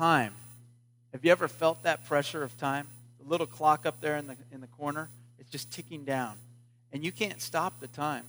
Time. 0.00 0.32
Have 1.12 1.26
you 1.26 1.30
ever 1.30 1.46
felt 1.46 1.82
that 1.82 2.06
pressure 2.06 2.42
of 2.42 2.56
time? 2.56 2.86
The 3.22 3.28
little 3.28 3.46
clock 3.46 3.84
up 3.84 4.00
there 4.00 4.16
in 4.16 4.28
the, 4.28 4.36
in 4.50 4.62
the 4.62 4.66
corner, 4.66 5.10
it's 5.38 5.50
just 5.50 5.70
ticking 5.70 6.06
down. 6.06 6.38
And 6.90 7.04
you 7.04 7.12
can't 7.12 7.38
stop 7.38 7.80
the 7.80 7.86
time. 7.86 8.24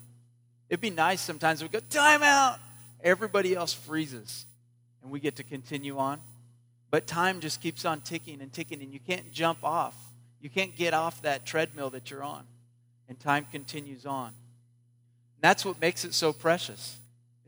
It'd 0.68 0.82
be 0.82 0.90
nice 0.90 1.22
sometimes 1.22 1.64
we 1.64 1.70
go, 1.70 1.80
time 1.80 2.24
out. 2.24 2.60
Everybody 3.02 3.56
else 3.56 3.72
freezes 3.72 4.46
and 5.02 5.10
we 5.10 5.22
get 5.22 5.38
to 5.38 5.44
continue 5.44 5.98
on. 5.98 6.20
But 6.90 7.08
time 7.08 7.40
just 7.40 7.62
keeps 7.62 7.86
on 7.86 8.02
ticking 8.02 8.42
and 8.42 8.52
ticking, 8.52 8.82
and 8.82 8.92
you 8.92 9.00
can't 9.00 9.32
jump 9.32 9.60
off. 9.64 9.96
You 10.42 10.50
can't 10.50 10.76
get 10.76 10.94
off 10.94 11.22
that 11.22 11.46
treadmill 11.46 11.92
that 11.92 12.12
you're 12.12 12.22
on. 12.22 12.44
And 13.08 13.18
time 13.18 13.48
continues 13.50 14.06
on. 14.06 14.28
And 14.28 15.42
that's 15.42 15.64
what 15.64 15.80
makes 15.80 16.04
it 16.04 16.14
so 16.16 16.34
precious, 16.34 16.98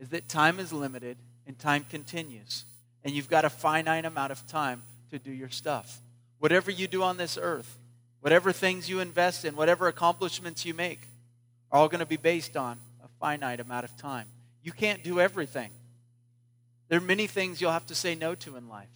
is 0.00 0.08
that 0.08 0.30
time 0.30 0.60
is 0.60 0.72
limited 0.72 1.18
and 1.46 1.58
time 1.58 1.84
continues. 1.90 2.64
And 3.04 3.14
you've 3.14 3.28
got 3.28 3.44
a 3.44 3.50
finite 3.50 4.04
amount 4.04 4.32
of 4.32 4.46
time 4.46 4.82
to 5.10 5.18
do 5.18 5.30
your 5.30 5.50
stuff. 5.50 6.00
Whatever 6.38 6.70
you 6.70 6.88
do 6.88 7.02
on 7.02 7.16
this 7.16 7.38
earth, 7.40 7.78
whatever 8.20 8.52
things 8.52 8.88
you 8.88 9.00
invest 9.00 9.44
in, 9.44 9.54
whatever 9.56 9.86
accomplishments 9.86 10.64
you 10.64 10.74
make, 10.74 11.00
are 11.70 11.80
all 11.80 11.88
going 11.88 12.00
to 12.00 12.06
be 12.06 12.16
based 12.16 12.56
on 12.56 12.78
a 13.04 13.08
finite 13.20 13.60
amount 13.60 13.84
of 13.84 13.96
time. 13.96 14.26
You 14.62 14.72
can't 14.72 15.02
do 15.04 15.20
everything. 15.20 15.70
There 16.88 16.98
are 16.98 17.02
many 17.02 17.26
things 17.26 17.60
you'll 17.60 17.72
have 17.72 17.86
to 17.86 17.94
say 17.94 18.14
no 18.14 18.34
to 18.36 18.56
in 18.56 18.68
life. 18.68 18.88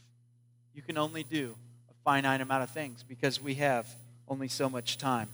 You 0.74 0.82
can 0.82 0.96
only 0.96 1.24
do 1.24 1.56
a 1.90 1.94
finite 2.04 2.40
amount 2.40 2.62
of 2.62 2.70
things 2.70 3.02
because 3.02 3.42
we 3.42 3.54
have 3.56 3.88
only 4.28 4.48
so 4.48 4.70
much 4.70 4.98
time. 4.98 5.28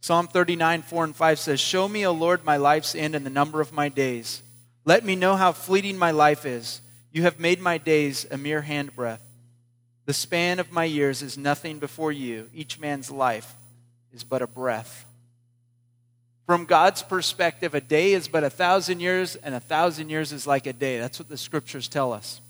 Psalm 0.00 0.28
39, 0.28 0.82
4 0.82 1.04
and 1.04 1.16
5 1.16 1.38
says, 1.38 1.60
Show 1.60 1.88
me, 1.88 2.06
O 2.06 2.12
Lord, 2.12 2.44
my 2.44 2.56
life's 2.56 2.94
end 2.94 3.14
and 3.14 3.26
the 3.26 3.30
number 3.30 3.60
of 3.60 3.72
my 3.72 3.88
days. 3.88 4.42
Let 4.84 5.04
me 5.04 5.16
know 5.16 5.36
how 5.36 5.52
fleeting 5.52 5.98
my 5.98 6.12
life 6.12 6.46
is. 6.46 6.80
You 7.12 7.22
have 7.22 7.40
made 7.40 7.60
my 7.60 7.78
days 7.78 8.26
a 8.30 8.36
mere 8.36 8.62
handbreadth. 8.62 9.20
The 10.06 10.12
span 10.14 10.58
of 10.58 10.72
my 10.72 10.84
years 10.84 11.22
is 11.22 11.36
nothing 11.36 11.78
before 11.78 12.12
you. 12.12 12.48
Each 12.54 12.78
man's 12.78 13.10
life 13.10 13.54
is 14.12 14.24
but 14.24 14.42
a 14.42 14.46
breath. 14.46 15.04
From 16.46 16.64
God's 16.64 17.02
perspective, 17.02 17.74
a 17.74 17.80
day 17.80 18.14
is 18.14 18.26
but 18.26 18.42
a 18.42 18.48
thousand 18.48 19.00
years, 19.00 19.36
and 19.36 19.54
a 19.54 19.60
thousand 19.60 20.08
years 20.08 20.32
is 20.32 20.46
like 20.46 20.66
a 20.66 20.72
day. 20.72 20.98
That's 20.98 21.18
what 21.18 21.28
the 21.28 21.36
scriptures 21.36 21.88
tell 21.88 22.12
us. 22.12 22.40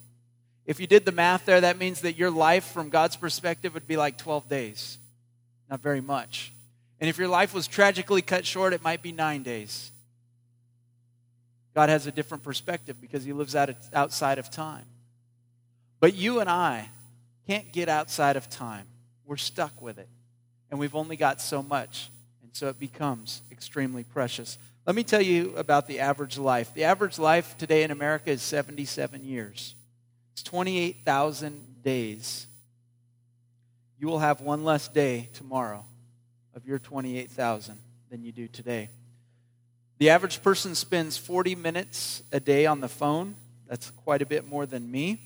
If 0.66 0.78
you 0.78 0.86
did 0.86 1.04
the 1.04 1.12
math 1.12 1.46
there, 1.46 1.60
that 1.62 1.78
means 1.78 2.02
that 2.02 2.16
your 2.16 2.30
life, 2.30 2.64
from 2.64 2.90
God's 2.90 3.16
perspective, 3.16 3.74
would 3.74 3.88
be 3.88 3.96
like 3.96 4.18
12 4.18 4.48
days. 4.48 4.98
Not 5.68 5.80
very 5.80 6.00
much. 6.00 6.52
And 7.00 7.08
if 7.10 7.18
your 7.18 7.26
life 7.26 7.54
was 7.54 7.66
tragically 7.66 8.22
cut 8.22 8.46
short, 8.46 8.72
it 8.72 8.82
might 8.82 9.02
be 9.02 9.10
nine 9.10 9.42
days. 9.42 9.90
God 11.78 11.90
has 11.90 12.08
a 12.08 12.10
different 12.10 12.42
perspective 12.42 13.00
because 13.00 13.22
he 13.22 13.32
lives 13.32 13.54
out 13.54 13.70
outside 13.94 14.40
of 14.40 14.50
time. 14.50 14.84
But 16.00 16.16
you 16.16 16.40
and 16.40 16.50
I 16.50 16.90
can't 17.46 17.72
get 17.72 17.88
outside 17.88 18.34
of 18.34 18.50
time. 18.50 18.88
We're 19.24 19.36
stuck 19.36 19.80
with 19.80 19.96
it. 19.96 20.08
And 20.72 20.80
we've 20.80 20.96
only 20.96 21.14
got 21.14 21.40
so 21.40 21.62
much. 21.62 22.10
And 22.42 22.50
so 22.52 22.66
it 22.66 22.80
becomes 22.80 23.42
extremely 23.52 24.02
precious. 24.02 24.58
Let 24.88 24.96
me 24.96 25.04
tell 25.04 25.22
you 25.22 25.54
about 25.56 25.86
the 25.86 26.00
average 26.00 26.36
life. 26.36 26.74
The 26.74 26.82
average 26.82 27.16
life 27.16 27.56
today 27.58 27.84
in 27.84 27.92
America 27.92 28.32
is 28.32 28.42
77 28.42 29.24
years, 29.24 29.76
it's 30.32 30.42
28,000 30.42 31.84
days. 31.84 32.48
You 34.00 34.08
will 34.08 34.18
have 34.18 34.40
one 34.40 34.64
less 34.64 34.88
day 34.88 35.28
tomorrow 35.32 35.84
of 36.56 36.66
your 36.66 36.80
28,000 36.80 37.78
than 38.10 38.24
you 38.24 38.32
do 38.32 38.48
today. 38.48 38.90
The 39.98 40.10
average 40.10 40.42
person 40.42 40.76
spends 40.76 41.18
40 41.18 41.56
minutes 41.56 42.22
a 42.30 42.38
day 42.38 42.66
on 42.66 42.80
the 42.80 42.88
phone. 42.88 43.34
That's 43.66 43.90
quite 43.90 44.22
a 44.22 44.26
bit 44.26 44.46
more 44.46 44.64
than 44.64 44.90
me. 44.90 45.20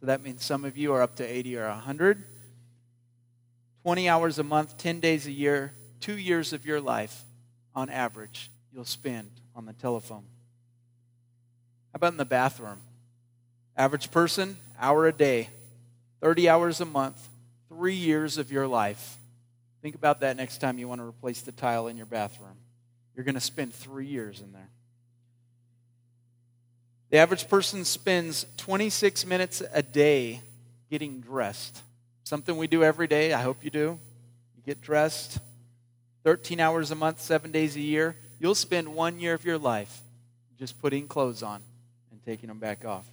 So 0.00 0.06
that 0.06 0.22
means 0.22 0.44
some 0.44 0.64
of 0.64 0.76
you 0.76 0.92
are 0.92 1.02
up 1.02 1.16
to 1.16 1.24
80 1.24 1.56
or 1.58 1.68
100. 1.68 2.24
20 3.82 4.08
hours 4.08 4.38
a 4.38 4.44
month, 4.44 4.78
10 4.78 5.00
days 5.00 5.26
a 5.26 5.32
year, 5.32 5.74
two 6.00 6.16
years 6.16 6.52
of 6.52 6.64
your 6.64 6.80
life, 6.80 7.24
on 7.74 7.90
average, 7.90 8.50
you'll 8.72 8.84
spend 8.84 9.30
on 9.54 9.66
the 9.66 9.72
telephone. 9.72 10.24
How 11.92 11.96
about 11.96 12.12
in 12.12 12.16
the 12.16 12.24
bathroom? 12.24 12.80
Average 13.76 14.10
person, 14.10 14.56
hour 14.78 15.06
a 15.06 15.12
day, 15.12 15.50
30 16.20 16.48
hours 16.48 16.80
a 16.80 16.84
month, 16.84 17.28
three 17.68 17.94
years 17.94 18.38
of 18.38 18.52
your 18.52 18.66
life. 18.68 19.18
Think 19.82 19.96
about 19.96 20.20
that 20.20 20.36
next 20.36 20.58
time 20.58 20.78
you 20.78 20.88
want 20.88 21.00
to 21.00 21.06
replace 21.06 21.42
the 21.42 21.52
tile 21.52 21.88
in 21.88 21.96
your 21.96 22.06
bathroom. 22.06 22.56
You're 23.14 23.24
going 23.24 23.34
to 23.34 23.40
spend 23.40 23.74
three 23.74 24.06
years 24.06 24.40
in 24.40 24.52
there. 24.52 24.68
The 27.10 27.18
average 27.18 27.48
person 27.48 27.84
spends 27.84 28.46
26 28.56 29.24
minutes 29.26 29.62
a 29.72 29.82
day 29.82 30.40
getting 30.90 31.20
dressed. 31.20 31.80
Something 32.24 32.56
we 32.56 32.66
do 32.66 32.82
every 32.82 33.06
day. 33.06 33.32
I 33.32 33.42
hope 33.42 33.62
you 33.62 33.70
do. 33.70 33.98
You 34.56 34.62
get 34.64 34.80
dressed, 34.80 35.38
13 36.24 36.58
hours 36.58 36.90
a 36.90 36.94
month, 36.94 37.20
seven 37.20 37.52
days 37.52 37.76
a 37.76 37.80
year, 37.80 38.16
you'll 38.40 38.54
spend 38.54 38.94
one 38.94 39.20
year 39.20 39.34
of 39.34 39.44
your 39.44 39.58
life 39.58 40.00
just 40.58 40.80
putting 40.80 41.06
clothes 41.06 41.42
on 41.42 41.62
and 42.10 42.22
taking 42.24 42.48
them 42.48 42.58
back 42.58 42.84
off. 42.84 43.06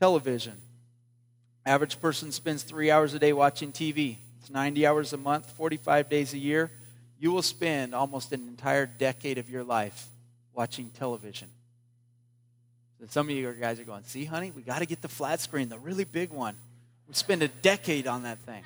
Television. 0.00 0.60
Average 1.64 2.00
person 2.00 2.32
spends 2.32 2.64
three 2.64 2.90
hours 2.90 3.14
a 3.14 3.18
day 3.18 3.32
watching 3.32 3.72
TV. 3.72 4.16
It's 4.40 4.50
90 4.50 4.86
hours 4.86 5.12
a 5.12 5.16
month, 5.16 5.50
45 5.52 6.08
days 6.08 6.34
a 6.34 6.38
year. 6.38 6.70
You 7.18 7.32
will 7.32 7.42
spend 7.42 7.94
almost 7.94 8.32
an 8.32 8.46
entire 8.48 8.86
decade 8.86 9.38
of 9.38 9.48
your 9.48 9.64
life 9.64 10.08
watching 10.54 10.90
television. 10.90 11.48
So 13.00 13.06
some 13.08 13.28
of 13.28 13.34
you 13.34 13.52
guys 13.52 13.78
are 13.78 13.84
going, 13.84 14.04
see, 14.04 14.24
honey, 14.24 14.50
we 14.50 14.62
got 14.62 14.78
to 14.78 14.86
get 14.86 15.02
the 15.02 15.08
flat 15.08 15.40
screen, 15.40 15.68
the 15.68 15.78
really 15.78 16.04
big 16.04 16.30
one. 16.30 16.56
We 17.08 17.14
spend 17.14 17.42
a 17.42 17.48
decade 17.48 18.06
on 18.06 18.22
that 18.24 18.38
thing. 18.40 18.64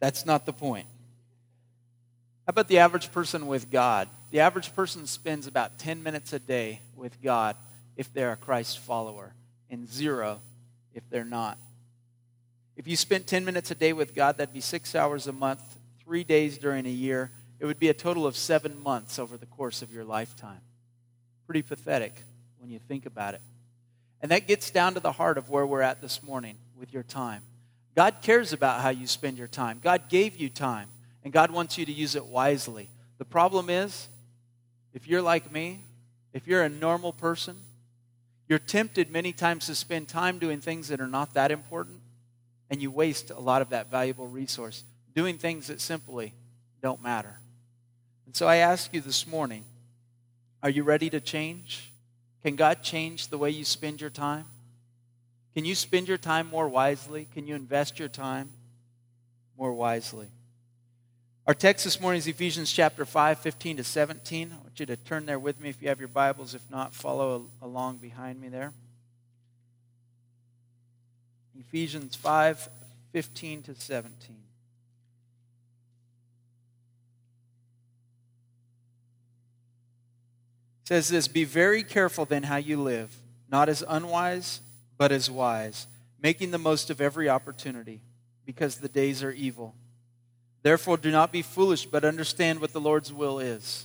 That's 0.00 0.26
not 0.26 0.46
the 0.46 0.52
point. 0.52 0.86
How 2.46 2.50
about 2.50 2.68
the 2.68 2.78
average 2.78 3.10
person 3.12 3.46
with 3.46 3.70
God? 3.70 4.08
The 4.30 4.40
average 4.40 4.74
person 4.74 5.06
spends 5.06 5.46
about 5.46 5.78
10 5.78 6.02
minutes 6.02 6.32
a 6.32 6.38
day 6.38 6.80
with 6.96 7.20
God 7.22 7.56
if 7.96 8.12
they're 8.12 8.32
a 8.32 8.36
Christ 8.36 8.78
follower, 8.78 9.34
and 9.70 9.90
zero 9.90 10.40
if 10.94 11.02
they're 11.10 11.24
not. 11.24 11.58
If 12.76 12.86
you 12.86 12.96
spent 12.96 13.26
10 13.26 13.44
minutes 13.44 13.70
a 13.70 13.74
day 13.74 13.92
with 13.92 14.14
God, 14.14 14.38
that'd 14.38 14.54
be 14.54 14.60
six 14.60 14.94
hours 14.94 15.26
a 15.26 15.32
month, 15.32 15.60
three 16.04 16.22
days 16.22 16.58
during 16.58 16.86
a 16.86 16.90
year. 16.90 17.32
It 17.60 17.66
would 17.66 17.78
be 17.78 17.88
a 17.88 17.94
total 17.94 18.26
of 18.26 18.36
seven 18.36 18.82
months 18.82 19.18
over 19.18 19.36
the 19.36 19.46
course 19.46 19.82
of 19.82 19.92
your 19.92 20.04
lifetime. 20.04 20.60
Pretty 21.46 21.62
pathetic 21.62 22.22
when 22.58 22.70
you 22.70 22.78
think 22.78 23.06
about 23.06 23.34
it. 23.34 23.42
And 24.20 24.30
that 24.30 24.46
gets 24.46 24.70
down 24.70 24.94
to 24.94 25.00
the 25.00 25.12
heart 25.12 25.38
of 25.38 25.48
where 25.48 25.66
we're 25.66 25.82
at 25.82 26.00
this 26.00 26.22
morning 26.22 26.56
with 26.78 26.92
your 26.92 27.02
time. 27.02 27.42
God 27.94 28.16
cares 28.22 28.52
about 28.52 28.80
how 28.80 28.90
you 28.90 29.06
spend 29.06 29.38
your 29.38 29.48
time, 29.48 29.80
God 29.82 30.08
gave 30.08 30.36
you 30.36 30.48
time 30.48 30.88
and 31.24 31.32
God 31.32 31.50
wants 31.50 31.76
you 31.76 31.84
to 31.84 31.92
use 31.92 32.14
it 32.14 32.24
wisely. 32.24 32.88
The 33.18 33.24
problem 33.24 33.68
is, 33.68 34.08
if 34.94 35.06
you're 35.06 35.22
like 35.22 35.52
me, 35.52 35.84
if 36.32 36.46
you're 36.46 36.62
a 36.62 36.68
normal 36.68 37.12
person, 37.12 37.56
you're 38.48 38.58
tempted 38.58 39.10
many 39.10 39.32
times 39.32 39.66
to 39.66 39.74
spend 39.74 40.08
time 40.08 40.38
doing 40.38 40.60
things 40.60 40.88
that 40.88 41.00
are 41.00 41.06
not 41.08 41.34
that 41.34 41.50
important, 41.50 42.00
and 42.70 42.80
you 42.80 42.90
waste 42.90 43.30
a 43.30 43.38
lot 43.38 43.60
of 43.60 43.70
that 43.70 43.90
valuable 43.90 44.26
resource 44.26 44.84
doing 45.14 45.36
things 45.36 45.66
that 45.66 45.80
simply 45.80 46.32
don't 46.80 47.02
matter. 47.02 47.40
And 48.28 48.36
so 48.36 48.46
I 48.46 48.56
ask 48.56 48.92
you 48.92 49.00
this 49.00 49.26
morning 49.26 49.64
are 50.62 50.68
you 50.68 50.82
ready 50.82 51.08
to 51.08 51.18
change? 51.18 51.90
Can 52.42 52.56
God 52.56 52.82
change 52.82 53.28
the 53.28 53.38
way 53.38 53.48
you 53.48 53.64
spend 53.64 54.02
your 54.02 54.10
time? 54.10 54.44
Can 55.54 55.64
you 55.64 55.74
spend 55.74 56.08
your 56.08 56.18
time 56.18 56.46
more 56.50 56.68
wisely? 56.68 57.26
Can 57.32 57.46
you 57.46 57.54
invest 57.54 57.98
your 57.98 58.10
time 58.10 58.50
more 59.56 59.72
wisely? 59.72 60.26
Our 61.46 61.54
text 61.54 61.84
this 61.86 62.02
morning 62.02 62.18
is 62.18 62.26
Ephesians 62.26 62.70
chapter 62.70 63.06
5, 63.06 63.38
15 63.38 63.78
to 63.78 63.84
17. 63.84 64.52
I 64.52 64.56
want 64.56 64.78
you 64.78 64.84
to 64.84 64.96
turn 64.96 65.24
there 65.24 65.38
with 65.38 65.58
me 65.58 65.70
if 65.70 65.80
you 65.80 65.88
have 65.88 65.98
your 65.98 66.08
Bibles. 66.08 66.54
If 66.54 66.70
not, 66.70 66.92
follow 66.92 67.46
along 67.62 67.96
behind 67.96 68.38
me 68.38 68.50
there. 68.50 68.74
Ephesians 71.58 72.14
5, 72.14 72.68
15 73.10 73.62
to 73.62 73.74
17. 73.74 74.36
It 80.68 80.76
says 80.88 81.08
this 81.08 81.28
Be 81.28 81.44
very 81.44 81.82
careful 81.82 82.24
then 82.24 82.44
how 82.44 82.56
you 82.56 82.80
live, 82.80 83.14
not 83.50 83.68
as 83.68 83.84
unwise, 83.86 84.62
but 84.96 85.12
as 85.12 85.30
wise, 85.30 85.86
making 86.18 86.50
the 86.50 86.56
most 86.56 86.88
of 86.88 86.98
every 86.98 87.28
opportunity, 87.28 88.00
because 88.46 88.78
the 88.78 88.88
days 88.88 89.22
are 89.22 89.30
evil. 89.30 89.74
Therefore, 90.62 90.96
do 90.96 91.10
not 91.10 91.30
be 91.30 91.42
foolish, 91.42 91.84
but 91.84 92.06
understand 92.06 92.58
what 92.58 92.72
the 92.72 92.80
Lord's 92.80 93.12
will 93.12 93.38
is. 93.38 93.84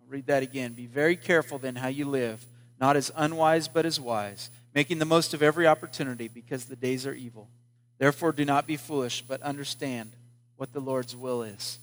I'll 0.00 0.08
read 0.08 0.28
that 0.28 0.42
again. 0.42 0.72
Be 0.72 0.86
very 0.86 1.14
careful 1.14 1.58
then 1.58 1.76
how 1.76 1.88
you 1.88 2.06
live, 2.06 2.42
not 2.80 2.96
as 2.96 3.12
unwise, 3.14 3.68
but 3.68 3.84
as 3.84 4.00
wise, 4.00 4.48
making 4.74 4.98
the 4.98 5.04
most 5.04 5.34
of 5.34 5.42
every 5.42 5.66
opportunity, 5.66 6.26
because 6.26 6.64
the 6.64 6.74
days 6.74 7.06
are 7.06 7.12
evil. 7.12 7.50
Therefore, 7.98 8.32
do 8.32 8.46
not 8.46 8.66
be 8.66 8.78
foolish, 8.78 9.20
but 9.20 9.42
understand 9.42 10.12
what 10.56 10.72
the 10.72 10.80
Lord's 10.80 11.14
will 11.14 11.42
is. 11.42 11.78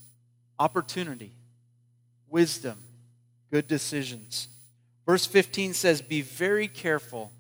Opportunity, 0.57 1.36
wisdom, 2.27 2.80
good 3.52 3.68
decisions. 3.68 4.48
Verse 5.06 5.26
15 5.26 5.74
says, 5.74 6.02
Be 6.02 6.22
very 6.22 6.68
careful 6.68 7.32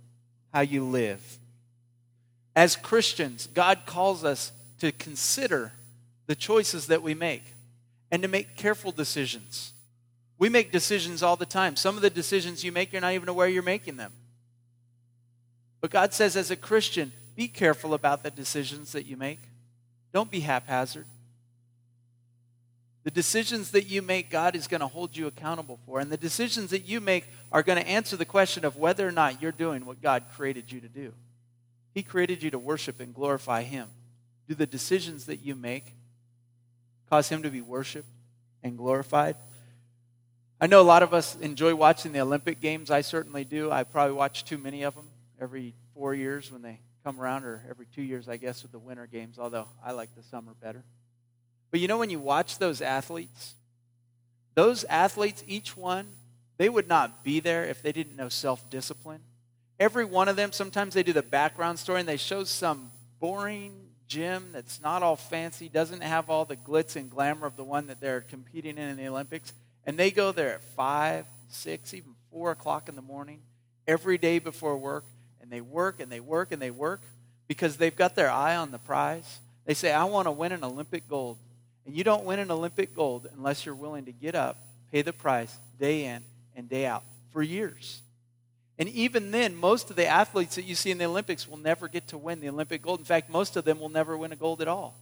how 0.53 0.61
you 0.61 0.83
live. 0.83 1.37
As 2.55 2.75
Christians, 2.75 3.47
God 3.47 3.81
calls 3.85 4.23
us 4.23 4.51
to 4.79 4.91
consider 4.91 5.73
the 6.25 6.35
choices 6.35 6.87
that 6.87 7.03
we 7.03 7.13
make 7.13 7.43
and 8.09 8.21
to 8.21 8.27
make 8.27 8.55
careful 8.55 8.91
decisions. 8.91 9.73
We 10.39 10.49
make 10.49 10.71
decisions 10.71 11.23
all 11.23 11.35
the 11.35 11.45
time. 11.45 11.75
Some 11.75 11.95
of 11.95 12.01
the 12.01 12.09
decisions 12.09 12.63
you 12.63 12.71
make, 12.71 12.91
you're 12.91 13.01
not 13.01 13.13
even 13.13 13.29
aware 13.29 13.47
you're 13.47 13.63
making 13.63 13.97
them. 13.97 14.13
But 15.81 15.91
God 15.91 16.13
says, 16.13 16.35
as 16.35 16.51
a 16.51 16.55
Christian, 16.55 17.11
be 17.35 17.47
careful 17.47 17.93
about 17.93 18.23
the 18.23 18.31
decisions 18.31 18.91
that 18.93 19.05
you 19.05 19.17
make. 19.17 19.41
Don't 20.13 20.31
be 20.31 20.39
haphazard. 20.39 21.05
The 23.07 23.11
decisions 23.11 23.71
that 23.71 23.85
you 23.87 24.01
make, 24.01 24.29
God 24.29 24.53
is 24.53 24.67
going 24.67 24.81
to 24.81 24.87
hold 24.87 25.15
you 25.15 25.27
accountable 25.27 25.79
for. 25.85 26.01
And 26.01 26.11
the 26.11 26.17
decisions 26.17 26.71
that 26.71 26.83
you 26.89 26.99
make 26.99 27.23
are 27.53 27.63
going 27.63 27.81
to 27.81 27.87
answer 27.87 28.17
the 28.17 28.25
question 28.25 28.65
of 28.65 28.75
whether 28.75 29.07
or 29.07 29.13
not 29.13 29.41
you're 29.41 29.53
doing 29.53 29.85
what 29.85 30.01
God 30.01 30.25
created 30.35 30.69
you 30.69 30.81
to 30.81 30.89
do. 30.89 31.13
He 31.93 32.03
created 32.03 32.43
you 32.43 32.51
to 32.51 32.59
worship 32.59 32.99
and 32.99 33.15
glorify 33.15 33.63
Him. 33.63 33.87
Do 34.49 34.55
the 34.55 34.65
decisions 34.65 35.25
that 35.27 35.37
you 35.37 35.55
make 35.55 35.93
cause 37.09 37.29
Him 37.29 37.43
to 37.43 37.49
be 37.49 37.61
worshiped 37.61 38.09
and 38.61 38.77
glorified? 38.77 39.37
I 40.59 40.67
know 40.67 40.81
a 40.81 40.83
lot 40.83 41.01
of 41.01 41.13
us 41.13 41.37
enjoy 41.37 41.75
watching 41.75 42.11
the 42.11 42.19
Olympic 42.19 42.59
Games. 42.59 42.91
I 42.91 42.99
certainly 42.99 43.45
do. 43.45 43.71
I 43.71 43.85
probably 43.85 44.17
watch 44.17 44.43
too 44.43 44.57
many 44.57 44.83
of 44.83 44.95
them 44.95 45.07
every 45.39 45.75
four 45.93 46.13
years 46.13 46.51
when 46.51 46.61
they 46.61 46.81
come 47.05 47.21
around, 47.21 47.45
or 47.45 47.63
every 47.69 47.85
two 47.85 48.01
years, 48.01 48.27
I 48.27 48.35
guess, 48.35 48.63
with 48.63 48.73
the 48.73 48.79
Winter 48.79 49.07
Games, 49.07 49.39
although 49.39 49.69
I 49.81 49.93
like 49.93 50.13
the 50.13 50.23
summer 50.23 50.51
better. 50.61 50.83
But 51.71 51.79
you 51.79 51.87
know, 51.87 51.97
when 51.97 52.09
you 52.09 52.19
watch 52.19 52.57
those 52.57 52.81
athletes, 52.81 53.55
those 54.55 54.83
athletes, 54.85 55.43
each 55.47 55.77
one, 55.77 56.07
they 56.57 56.69
would 56.69 56.87
not 56.87 57.23
be 57.23 57.39
there 57.39 57.65
if 57.65 57.81
they 57.81 57.91
didn't 57.91 58.15
know 58.15 58.29
self 58.29 58.69
discipline. 58.69 59.21
Every 59.79 60.05
one 60.05 60.27
of 60.27 60.35
them, 60.35 60.51
sometimes 60.51 60.95
they 60.95 61.03
do 61.03 61.13
the 61.13 61.21
background 61.21 61.77
story 61.77 61.99
and 61.99 62.09
they 62.09 62.17
show 62.17 62.43
some 62.43 62.89
boring 63.19 63.87
gym 64.07 64.49
that's 64.53 64.81
not 64.81 65.03
all 65.03 65.15
fancy, 65.15 65.69
doesn't 65.69 66.01
have 66.01 66.29
all 66.29 66.45
the 66.45 66.55
glitz 66.55 66.95
and 66.95 67.09
glamour 67.09 67.45
of 67.45 67.55
the 67.57 67.63
one 67.63 67.87
that 67.87 67.99
they're 67.99 68.21
competing 68.21 68.77
in 68.77 68.89
in 68.89 68.97
the 68.97 69.07
Olympics. 69.07 69.53
And 69.85 69.97
they 69.97 70.09
go 70.09 70.31
there 70.31 70.55
at 70.55 70.63
5, 70.63 71.25
6, 71.49 71.93
even 71.93 72.15
4 72.31 72.51
o'clock 72.51 72.89
in 72.89 72.95
the 72.95 73.01
morning 73.01 73.39
every 73.87 74.17
day 74.17 74.39
before 74.39 74.77
work. 74.77 75.05
And 75.41 75.51
they 75.51 75.61
work 75.61 75.99
and 75.99 76.11
they 76.11 76.19
work 76.19 76.51
and 76.51 76.61
they 76.61 76.71
work 76.71 77.01
because 77.47 77.77
they've 77.77 77.95
got 77.95 78.15
their 78.15 78.29
eye 78.29 78.55
on 78.55 78.71
the 78.71 78.79
prize. 78.79 79.39
They 79.65 79.73
say, 79.73 79.93
I 79.93 80.05
want 80.05 80.25
to 80.27 80.31
win 80.31 80.51
an 80.51 80.63
Olympic 80.63 81.07
gold. 81.07 81.37
And 81.87 81.95
you 81.95 82.03
don't 82.03 82.25
win 82.25 82.39
an 82.39 82.51
Olympic 82.51 82.93
gold 82.93 83.27
unless 83.33 83.65
you're 83.65 83.73
willing 83.73 84.05
to 84.05 84.11
get 84.11 84.35
up, 84.35 84.57
pay 84.91 85.01
the 85.01 85.13
price 85.13 85.57
day 85.79 86.03
in 86.03 86.21
and 86.53 86.67
day 86.67 86.85
out 86.85 87.03
for 87.31 87.41
years. 87.41 88.01
And 88.77 88.89
even 88.89 89.31
then, 89.31 89.55
most 89.55 89.89
of 89.89 89.95
the 89.95 90.05
athletes 90.05 90.55
that 90.55 90.65
you 90.65 90.75
see 90.75 90.91
in 90.91 90.97
the 90.97 91.05
Olympics 91.05 91.47
will 91.47 91.57
never 91.57 91.87
get 91.87 92.09
to 92.09 92.17
win 92.17 92.41
the 92.41 92.49
Olympic 92.49 92.81
gold. 92.81 92.99
In 92.99 93.05
fact, 93.05 93.29
most 93.29 93.55
of 93.55 93.63
them 93.63 93.79
will 93.79 93.89
never 93.89 94.17
win 94.17 94.33
a 94.33 94.35
gold 94.35 94.61
at 94.61 94.67
all. 94.67 94.95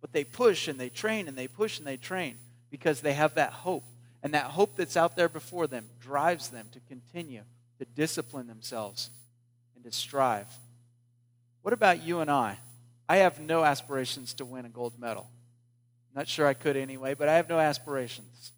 But 0.00 0.12
they 0.12 0.24
push 0.24 0.66
and 0.66 0.78
they 0.78 0.88
train 0.88 1.28
and 1.28 1.38
they 1.38 1.46
push 1.46 1.78
and 1.78 1.86
they 1.86 1.96
train 1.96 2.36
because 2.68 3.00
they 3.00 3.14
have 3.14 3.34
that 3.36 3.52
hope. 3.52 3.84
And 4.20 4.34
that 4.34 4.46
hope 4.46 4.76
that's 4.76 4.96
out 4.96 5.14
there 5.14 5.28
before 5.28 5.68
them 5.68 5.86
drives 6.00 6.48
them 6.48 6.66
to 6.72 6.80
continue 6.88 7.42
to 7.78 7.84
discipline 7.84 8.48
themselves 8.48 9.08
and 9.76 9.84
to 9.84 9.92
strive. 9.92 10.48
What 11.62 11.72
about 11.72 12.02
you 12.02 12.18
and 12.18 12.30
I? 12.30 12.58
I 13.08 13.18
have 13.18 13.38
no 13.38 13.64
aspirations 13.64 14.34
to 14.34 14.44
win 14.44 14.64
a 14.64 14.68
gold 14.68 14.98
medal. 14.98 15.28
Not 16.14 16.28
sure 16.28 16.46
I 16.46 16.54
could 16.54 16.76
anyway, 16.76 17.14
but 17.14 17.28
I 17.28 17.34
have 17.34 17.48
no 17.48 17.58
aspirations. 17.58 18.52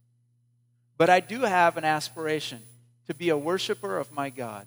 But 0.98 1.10
I 1.10 1.20
do 1.20 1.40
have 1.40 1.76
an 1.76 1.84
aspiration 1.84 2.60
to 3.06 3.14
be 3.14 3.30
a 3.30 3.38
worshiper 3.38 3.98
of 3.98 4.12
my 4.12 4.30
God. 4.30 4.66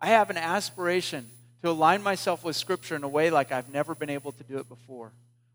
I 0.00 0.08
have 0.08 0.30
an 0.30 0.36
aspiration 0.36 1.28
to 1.62 1.70
align 1.70 2.02
myself 2.02 2.44
with 2.44 2.56
Scripture 2.56 2.96
in 2.96 3.04
a 3.04 3.08
way 3.08 3.30
like 3.30 3.52
I've 3.52 3.72
never 3.72 3.94
been 3.94 4.10
able 4.10 4.32
to 4.32 4.44
do 4.44 4.58
it 4.58 4.68
before. 4.68 5.12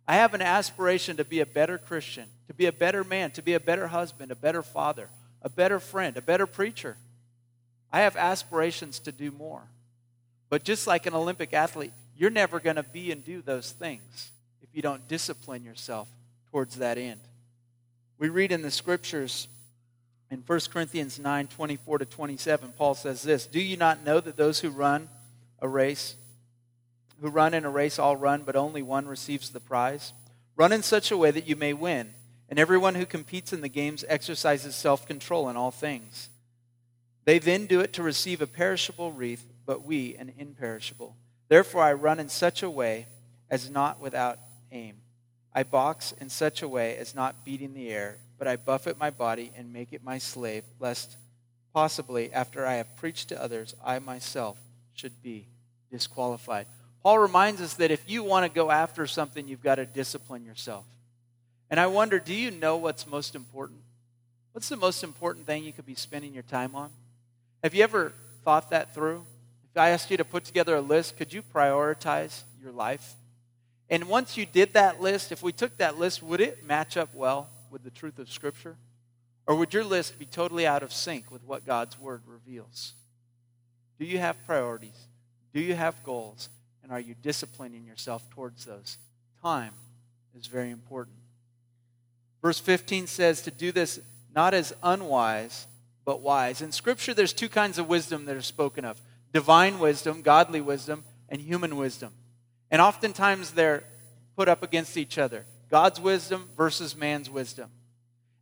I 0.08 0.16
have 0.16 0.34
an 0.34 0.42
aspiration 0.42 1.18
to 1.18 1.26
be 1.26 1.40
a 1.40 1.46
better 1.46 1.78
Christian, 1.78 2.26
to 2.48 2.54
be 2.54 2.68
a 2.68 2.72
better 2.72 3.04
man, 3.04 3.32
to 3.32 3.42
be 3.42 3.54
a 3.54 3.60
better 3.60 3.88
husband, 3.88 4.32
a 4.32 4.36
better 4.36 4.62
father, 4.62 5.10
a 5.42 5.50
better 5.50 5.80
friend, 5.80 6.16
a 6.16 6.22
better 6.22 6.46
preacher. 6.46 6.96
I 7.92 8.02
have 8.02 8.16
aspirations 8.16 9.00
to 9.00 9.12
do 9.12 9.32
more. 9.32 9.64
But 10.50 10.64
just 10.64 10.86
like 10.86 11.08
an 11.08 11.16
Olympic 11.16 11.54
athlete, 11.54 11.94
you're 12.16 12.30
never 12.30 12.60
going 12.60 12.76
to 12.76 12.84
be 12.84 13.12
and 13.12 13.26
do 13.26 13.42
those 13.42 13.72
things 13.72 14.32
if 14.62 14.70
you 14.74 14.84
don't 14.84 15.08
discipline 15.08 15.64
yourself 15.64 16.08
towards 16.56 16.78
that 16.78 16.98
end. 16.98 17.20
We 18.18 18.30
read 18.30 18.54
in 18.54 18.62
the 18.62 18.72
scriptures 18.72 19.50
in 20.32 20.42
1 20.48 20.60
Corinthians 20.72 21.20
9 21.20 21.48
24 21.48 21.98
to 21.98 22.06
27, 22.06 22.74
Paul 22.78 22.96
says 22.96 23.22
this 23.24 23.46
Do 23.46 23.60
you 23.60 23.76
not 23.76 24.06
know 24.06 24.22
that 24.22 24.38
those 24.38 24.62
who 24.62 24.70
run 24.70 25.10
a 25.60 25.68
race, 25.68 26.16
who 27.20 27.28
run 27.28 27.54
in 27.54 27.66
a 27.66 27.70
race, 27.70 28.00
all 28.00 28.16
run, 28.16 28.44
but 28.44 28.56
only 28.56 28.82
one 28.82 29.06
receives 29.06 29.50
the 29.50 29.60
prize? 29.60 30.14
Run 30.56 30.72
in 30.72 30.82
such 30.82 31.12
a 31.12 31.18
way 31.18 31.30
that 31.30 31.46
you 31.46 31.58
may 31.58 31.74
win. 31.74 32.14
And 32.48 32.58
everyone 32.58 32.96
who 32.96 33.06
competes 33.06 33.52
in 33.52 33.60
the 33.60 33.68
games 33.68 34.06
exercises 34.08 34.78
self 34.78 35.06
control 35.06 35.50
in 35.50 35.58
all 35.58 35.72
things. 35.72 36.30
They 37.26 37.38
then 37.38 37.66
do 37.66 37.82
it 37.82 37.92
to 37.94 38.02
receive 38.02 38.42
a 38.42 38.48
perishable 38.48 39.12
wreath, 39.12 39.46
but 39.66 39.84
we 39.84 40.16
an 40.16 40.32
imperishable. 40.38 41.18
Therefore, 41.50 41.84
I 41.84 41.92
run 41.92 42.22
in 42.22 42.30
such 42.30 42.64
a 42.64 42.70
way 42.70 43.08
as 43.50 43.70
not 43.70 44.00
without 44.00 44.40
aim. 44.72 45.02
I 45.56 45.64
box 45.64 46.14
in 46.20 46.30
such 46.30 46.62
a 46.62 46.68
way 46.68 46.98
as 46.98 47.16
not 47.16 47.46
beating 47.46 47.74
the 47.74 47.90
air, 47.90 48.18
but 48.38 48.46
I 48.46 48.58
buffet 48.58 49.00
my 49.00 49.10
body 49.10 49.54
and 49.56 49.72
make 49.72 49.94
it 49.94 50.04
my 50.04 50.18
slave, 50.18 50.66
lest 50.82 51.16
possibly 51.74 52.32
after 52.34 52.66
I 52.66 52.74
have 52.76 52.98
preached 52.98 53.30
to 53.30 53.42
others, 53.42 53.74
I 53.84 54.00
myself 54.00 54.58
should 54.94 55.24
be 55.24 55.48
disqualified. 55.90 56.68
Paul 57.02 57.20
reminds 57.20 57.62
us 57.62 57.76
that 57.76 57.90
if 57.90 58.04
you 58.06 58.22
want 58.22 58.46
to 58.46 58.54
go 58.54 58.70
after 58.70 59.08
something, 59.08 59.48
you've 59.48 59.64
got 59.64 59.76
to 59.76 59.86
discipline 59.86 60.44
yourself. 60.44 60.84
And 61.70 61.80
I 61.80 61.88
wonder, 61.88 62.20
do 62.20 62.34
you 62.34 62.52
know 62.52 62.76
what's 62.76 63.08
most 63.08 63.34
important? 63.34 63.80
What's 64.52 64.70
the 64.70 64.76
most 64.76 65.04
important 65.04 65.46
thing 65.46 65.64
you 65.64 65.72
could 65.72 65.86
be 65.86 65.96
spending 65.96 66.34
your 66.34 66.44
time 66.44 66.76
on? 66.76 66.90
Have 67.64 67.74
you 67.74 67.84
ever 67.84 68.12
thought 68.44 68.72
that 68.72 68.94
through? 68.94 69.26
If 69.72 69.78
I 69.78 69.90
asked 69.90 70.12
you 70.12 70.18
to 70.18 70.26
put 70.26 70.44
together 70.44 70.76
a 70.76 70.82
list, 70.82 71.18
could 71.18 71.32
you 71.32 71.42
prioritize 71.42 72.44
your 72.62 72.72
life? 72.72 73.16
And 73.90 74.06
once 74.06 74.38
you 74.38 74.46
did 74.46 74.74
that 74.74 75.02
list, 75.02 75.32
if 75.32 75.44
we 75.44 75.52
took 75.52 75.78
that 75.78 75.98
list, 75.98 76.24
would 76.24 76.42
it 76.42 76.66
match 76.66 76.98
up 76.98 77.14
well 77.14 77.50
with 77.70 77.84
the 77.84 77.92
truth 77.92 78.20
of 78.20 78.32
Scripture? 78.32 78.78
Or 79.48 79.56
would 79.56 79.74
your 79.74 79.84
list 79.84 80.18
be 80.18 80.26
totally 80.26 80.66
out 80.66 80.82
of 80.82 80.92
sync 80.92 81.30
with 81.30 81.44
what 81.44 81.66
God's 81.66 82.00
Word 82.00 82.22
reveals? 82.26 82.94
Do 84.00 84.06
you 84.06 84.18
have 84.18 84.44
priorities? 84.46 85.08
Do 85.54 85.60
you 85.60 85.76
have 85.76 86.04
goals? 86.04 86.50
And 86.84 86.92
are 86.92 87.00
you 87.00 87.16
disciplining 87.22 87.86
yourself 87.86 88.28
towards 88.32 88.66
those? 88.66 88.98
Time 89.42 89.74
is 90.38 90.48
very 90.48 90.72
important. 90.72 91.18
Verse 92.42 92.60
15 92.60 93.08
says 93.08 93.42
to 93.42 93.52
do 93.52 93.72
this 93.72 94.00
not 94.36 94.54
as 94.54 94.74
unwise, 94.84 95.68
but 96.04 96.22
wise. 96.22 96.62
In 96.62 96.72
Scripture, 96.72 97.14
there's 97.14 97.34
two 97.34 97.50
kinds 97.50 97.80
of 97.80 97.88
wisdom 97.88 98.26
that 98.26 98.36
are 98.36 98.42
spoken 98.42 98.84
of 98.84 99.02
divine 99.32 99.80
wisdom, 99.80 100.22
godly 100.22 100.62
wisdom, 100.62 101.04
and 101.30 101.42
human 101.42 101.76
wisdom. 101.76 102.14
And 102.72 102.82
oftentimes 102.82 103.52
they're 103.52 103.84
put 104.36 104.50
up 104.50 104.64
against 104.64 104.98
each 104.98 105.18
other 105.18 105.46
God's 105.70 106.00
wisdom 106.00 106.50
versus 106.56 106.96
man's 106.96 107.30
wisdom. 107.30 107.70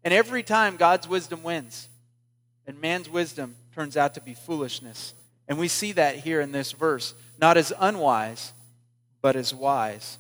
And 0.04 0.14
every 0.14 0.44
time 0.44 0.76
God's 0.76 1.08
wisdom 1.08 1.44
wins, 1.44 1.88
and 2.68 2.80
man's 2.80 3.10
wisdom 3.10 3.56
turns 3.74 3.98
out 3.98 4.14
to 4.16 4.22
be 4.22 4.34
foolishness. 4.34 5.14
And 5.48 5.58
we 5.58 5.68
see 5.68 5.92
that 5.94 6.18
here 6.18 6.42
in 6.42 6.52
this 6.52 6.72
verse, 6.72 7.14
not 7.40 7.58
as 7.58 7.74
unwise, 7.80 8.54
but 9.22 9.36
as 9.36 9.54
wise. 9.54 10.18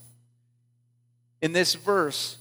In 1.41 1.51
this 1.51 1.75
verse, 1.75 2.38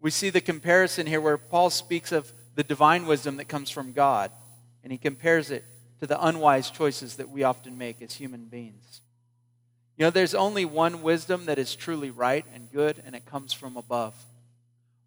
we 0.00 0.10
see 0.10 0.30
the 0.30 0.40
comparison 0.40 1.06
here 1.06 1.20
where 1.20 1.38
Paul 1.38 1.70
speaks 1.70 2.12
of 2.12 2.32
the 2.54 2.62
divine 2.62 3.06
wisdom 3.06 3.36
that 3.38 3.48
comes 3.48 3.70
from 3.70 3.92
God, 3.92 4.30
and 4.82 4.92
he 4.92 4.98
compares 4.98 5.50
it 5.50 5.64
to 6.00 6.06
the 6.06 6.22
unwise 6.24 6.70
choices 6.70 7.16
that 7.16 7.30
we 7.30 7.44
often 7.44 7.78
make 7.78 8.02
as 8.02 8.14
human 8.14 8.46
beings. 8.46 9.00
You 9.96 10.06
know, 10.06 10.10
there's 10.10 10.34
only 10.34 10.64
one 10.64 11.02
wisdom 11.02 11.46
that 11.46 11.58
is 11.58 11.76
truly 11.76 12.10
right 12.10 12.44
and 12.54 12.70
good, 12.72 13.02
and 13.04 13.14
it 13.14 13.26
comes 13.26 13.52
from 13.52 13.76
above. 13.76 14.14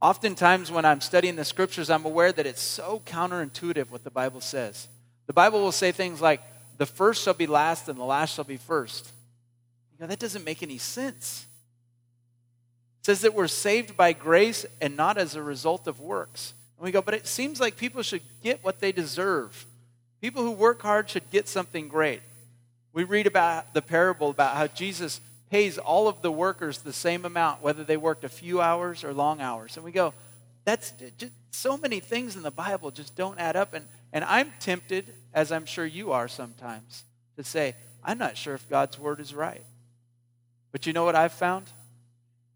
Oftentimes, 0.02 0.72
when 0.72 0.86
I'm 0.86 1.02
studying 1.02 1.36
the 1.36 1.46
scriptures, 1.46 1.90
I'm 1.90 2.06
aware 2.06 2.32
that 2.32 2.46
it's 2.46 2.62
so 2.62 3.02
counterintuitive 3.06 3.90
what 3.90 4.04
the 4.04 4.12
Bible 4.12 4.42
says. 4.42 4.88
The 5.26 5.34
Bible 5.34 5.62
will 5.62 5.72
say 5.72 5.92
things 5.92 6.22
like, 6.22 6.42
the 6.78 6.86
first 6.86 7.24
shall 7.24 7.34
be 7.34 7.48
last, 7.48 7.90
and 7.90 7.98
the 7.98 8.04
last 8.04 8.36
shall 8.36 8.44
be 8.44 8.58
first. 8.58 9.12
You 9.94 10.04
know, 10.04 10.08
that 10.08 10.20
doesn't 10.20 10.44
make 10.44 10.62
any 10.62 10.78
sense. 10.78 11.48
It 13.00 13.06
says 13.06 13.22
that 13.22 13.34
we're 13.34 13.48
saved 13.48 13.96
by 13.96 14.14
grace 14.14 14.66
and 14.82 14.96
not 14.96 15.18
as 15.18 15.36
a 15.36 15.42
result 15.42 15.88
of 15.88 16.00
works. 16.00 16.54
And 16.78 16.86
we 16.86 16.92
go, 16.92 17.02
but 17.02 17.14
it 17.14 17.28
seems 17.28 17.60
like 17.60 17.78
people 17.78 18.04
should 18.04 18.22
get 18.44 18.64
what 18.64 18.82
they 18.82 18.92
deserve. 18.92 19.66
People 20.22 20.44
who 20.44 20.52
work 20.52 20.82
hard 20.82 21.10
should 21.10 21.30
get 21.32 21.48
something 21.48 21.88
great. 21.88 22.22
We 22.96 23.04
read 23.04 23.28
about 23.28 23.74
the 23.74 23.82
parable 23.82 24.30
about 24.30 24.56
how 24.56 24.68
Jesus 24.68 25.20
pays 25.52 25.78
all 25.78 26.08
of 26.08 26.22
the 26.22 26.32
workers 26.32 26.78
the 26.78 26.94
same 26.94 27.26
amount, 27.26 27.62
whether 27.62 27.84
they 27.84 27.98
worked 27.98 28.24
a 28.24 28.30
few 28.30 28.62
hours 28.62 29.04
or 29.04 29.14
long 29.14 29.42
hours. 29.42 29.76
And 29.76 29.84
we 29.84 29.92
go, 29.92 30.14
that's 30.64 30.94
just 31.18 31.34
so 31.52 31.78
many 31.78 32.00
things 32.00 32.38
in 32.38 32.42
the 32.42 32.52
Bible 32.52 32.92
just 32.92 33.14
don't 33.18 33.38
add 33.38 33.58
up. 33.58 33.74
And, 33.74 33.86
and 34.14 34.24
I'm 34.24 34.54
tempted, 34.62 35.14
as 35.34 35.52
I'm 35.52 35.66
sure 35.66 35.86
you 35.86 36.14
are 36.14 36.30
sometimes, 36.30 37.04
to 37.36 37.44
say, 37.44 37.76
I'm 38.02 38.18
not 38.18 38.38
sure 38.38 38.54
if 38.54 38.70
God's 38.70 38.98
word 38.98 39.20
is 39.20 39.36
right. 39.36 39.66
But 40.72 40.88
you 40.88 40.94
know 40.94 41.04
what 41.04 41.16
I've 41.16 41.34
found? 41.34 41.66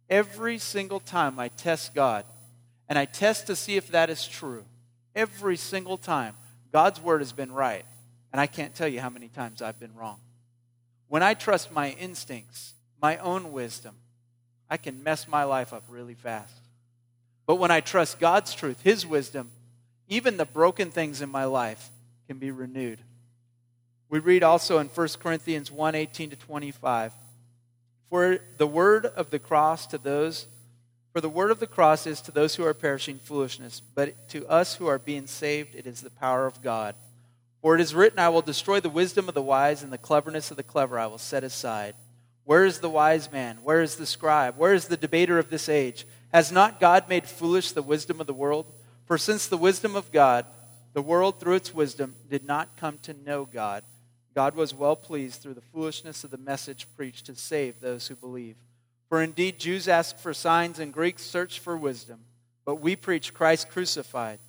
Every 0.10 0.58
single 0.58 1.02
time 1.02 1.38
I 1.38 1.50
test 1.50 1.94
God, 1.94 2.24
and 2.88 2.98
I 2.98 3.04
test 3.04 3.48
to 3.48 3.58
see 3.58 3.76
if 3.76 3.90
that 3.90 4.10
is 4.10 4.26
true, 4.26 4.64
every 5.14 5.58
single 5.58 5.98
time, 5.98 6.36
God's 6.72 7.02
word 7.02 7.20
has 7.20 7.34
been 7.34 7.52
right. 7.52 7.84
And 8.32 8.40
I 8.40 8.48
can't 8.48 8.74
tell 8.74 8.88
you 8.88 9.02
how 9.02 9.10
many 9.10 9.28
times 9.28 9.62
I've 9.62 9.82
been 9.82 9.94
wrong. 9.96 10.20
When 11.10 11.24
I 11.24 11.34
trust 11.34 11.72
my 11.72 11.90
instincts, 11.92 12.76
my 13.02 13.18
own 13.18 13.52
wisdom, 13.52 13.96
I 14.70 14.78
can 14.78 15.04
mess 15.04 15.28
my 15.28 15.44
life 15.44 15.74
up 15.74 15.84
really 15.90 16.14
fast. 16.14 16.54
But 17.48 17.56
when 17.56 17.72
I 17.72 17.82
trust 17.82 18.20
God's 18.20 18.54
truth, 18.54 18.82
His 18.84 19.06
wisdom, 19.06 19.50
even 20.08 20.38
the 20.38 20.46
broken 20.46 20.92
things 20.92 21.22
in 21.22 21.30
my 21.30 21.46
life 21.46 21.90
can 22.28 22.38
be 22.38 22.52
renewed. 22.52 23.00
We 24.08 24.20
read 24.20 24.44
also 24.44 24.78
in 24.78 24.88
1 24.88 25.08
Corinthians 25.20 25.72
1 25.72 25.96
18 25.96 26.30
to 26.30 26.36
25. 26.36 27.14
For 28.10 28.40
the 28.58 28.68
word 28.68 29.06
of 29.06 29.32
the 29.32 29.40
cross 29.40 29.88
to 29.88 29.98
those 29.98 30.48
for 31.12 31.22
the 31.22 31.30
word 31.30 31.50
of 31.50 31.60
the 31.60 31.68
cross 31.68 32.06
is 32.06 32.22
to 32.22 32.32
those 32.32 32.56
who 32.56 32.64
are 32.66 32.74
perishing 32.76 33.18
foolishness, 33.18 33.82
but 33.96 34.30
to 34.30 34.48
us 34.48 34.76
who 34.76 34.86
are 34.86 35.00
being 35.00 35.26
saved 35.26 35.74
it 35.74 35.88
is 35.88 36.02
the 36.02 36.12
power 36.12 36.46
of 36.46 36.62
God. 36.62 36.96
For 37.62 37.76
it 37.76 37.82
is 37.82 37.94
written, 37.94 38.20
I 38.20 38.30
will 38.30 38.42
destroy 38.42 38.80
the 38.80 38.90
wisdom 38.90 39.28
of 39.28 39.36
the 39.36 39.42
wise, 39.42 39.84
and 39.84 39.92
the 39.92 39.98
cleverness 39.98 40.52
of 40.52 40.58
the 40.58 40.64
clever 40.64 40.98
I 40.98 41.08
will 41.08 41.18
set 41.18 41.44
aside. 41.44 41.96
Where 42.46 42.66
is 42.66 42.80
the 42.80 42.90
wise 42.90 43.32
man? 43.32 43.60
Where 43.64 43.82
is 43.82 43.98
the 43.98 44.06
scribe? 44.06 44.58
Where 44.58 44.74
is 44.74 44.88
the 44.88 44.98
debater 44.98 45.38
of 45.38 45.50
this 45.50 45.70
age? 45.70 46.08
Has 46.34 46.52
not 46.52 46.80
God 46.80 47.10
made 47.10 47.28
foolish 47.28 47.72
the 47.72 47.84
wisdom 47.84 48.22
of 48.22 48.28
the 48.28 48.34
world? 48.34 48.66
For 49.06 49.18
since 49.18 49.48
the 49.48 49.58
wisdom 49.58 49.96
of 49.96 50.12
God, 50.12 50.46
the 50.94 51.02
world 51.02 51.40
through 51.40 51.56
its 51.56 51.74
wisdom 51.74 52.16
did 52.30 52.44
not 52.44 52.78
come 52.78 52.98
to 53.00 53.14
know 53.14 53.46
God, 53.46 53.84
God 54.34 54.56
was 54.56 54.74
well 54.74 54.96
pleased 54.96 55.42
through 55.42 55.56
the 55.56 55.62
foolishness 55.62 56.24
of 56.24 56.32
the 56.32 56.38
message 56.38 56.88
preached 56.96 57.26
to 57.26 57.36
save 57.36 57.80
those 57.80 58.08
who 58.08 58.16
believe. 58.16 58.56
For 59.10 59.22
indeed, 59.22 59.60
Jews 59.60 59.88
ask 59.88 60.18
for 60.18 60.34
signs 60.34 60.80
and 60.80 60.94
Greeks 60.94 61.24
search 61.24 61.60
for 61.60 61.76
wisdom, 61.76 62.20
but 62.64 62.76
we 62.76 62.96
preach 62.96 63.34
Christ 63.34 63.70
crucified. 63.70 64.40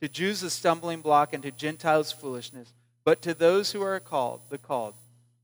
To 0.00 0.08
Jews, 0.08 0.42
a 0.42 0.50
stumbling 0.50 1.00
block, 1.00 1.32
and 1.32 1.42
to 1.42 1.50
Gentiles, 1.50 2.12
foolishness. 2.12 2.72
But 3.04 3.22
to 3.22 3.34
those 3.34 3.72
who 3.72 3.82
are 3.82 4.00
called, 4.00 4.40
the 4.48 4.58
called, 4.58 4.94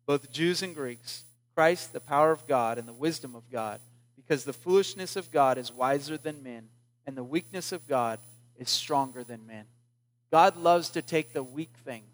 both 0.07 0.33
Jews 0.33 0.63
and 0.63 0.75
Greeks, 0.75 1.25
Christ, 1.55 1.93
the 1.93 2.01
power 2.01 2.33
of 2.33 2.47
God 2.47 2.79
and 2.79 2.87
the 2.87 2.93
wisdom 2.93 3.35
of 3.35 3.51
God, 3.51 3.81
because 4.17 4.45
the 4.45 4.53
foolishness 4.53 5.17
of 5.17 5.31
God 5.31 5.59
is 5.59 5.73
wiser 5.73 6.17
than 6.17 6.43
men, 6.43 6.69
and 7.07 7.17
the 7.17 7.25
weakness 7.25 7.73
of 7.73 7.87
God 7.87 8.19
is 8.59 8.71
stronger 8.71 9.25
than 9.25 9.47
men. 9.47 9.65
God 10.31 10.57
loves 10.57 10.91
to 10.91 11.03
take 11.03 11.33
the 11.33 11.43
weak 11.43 11.73
things, 11.85 12.05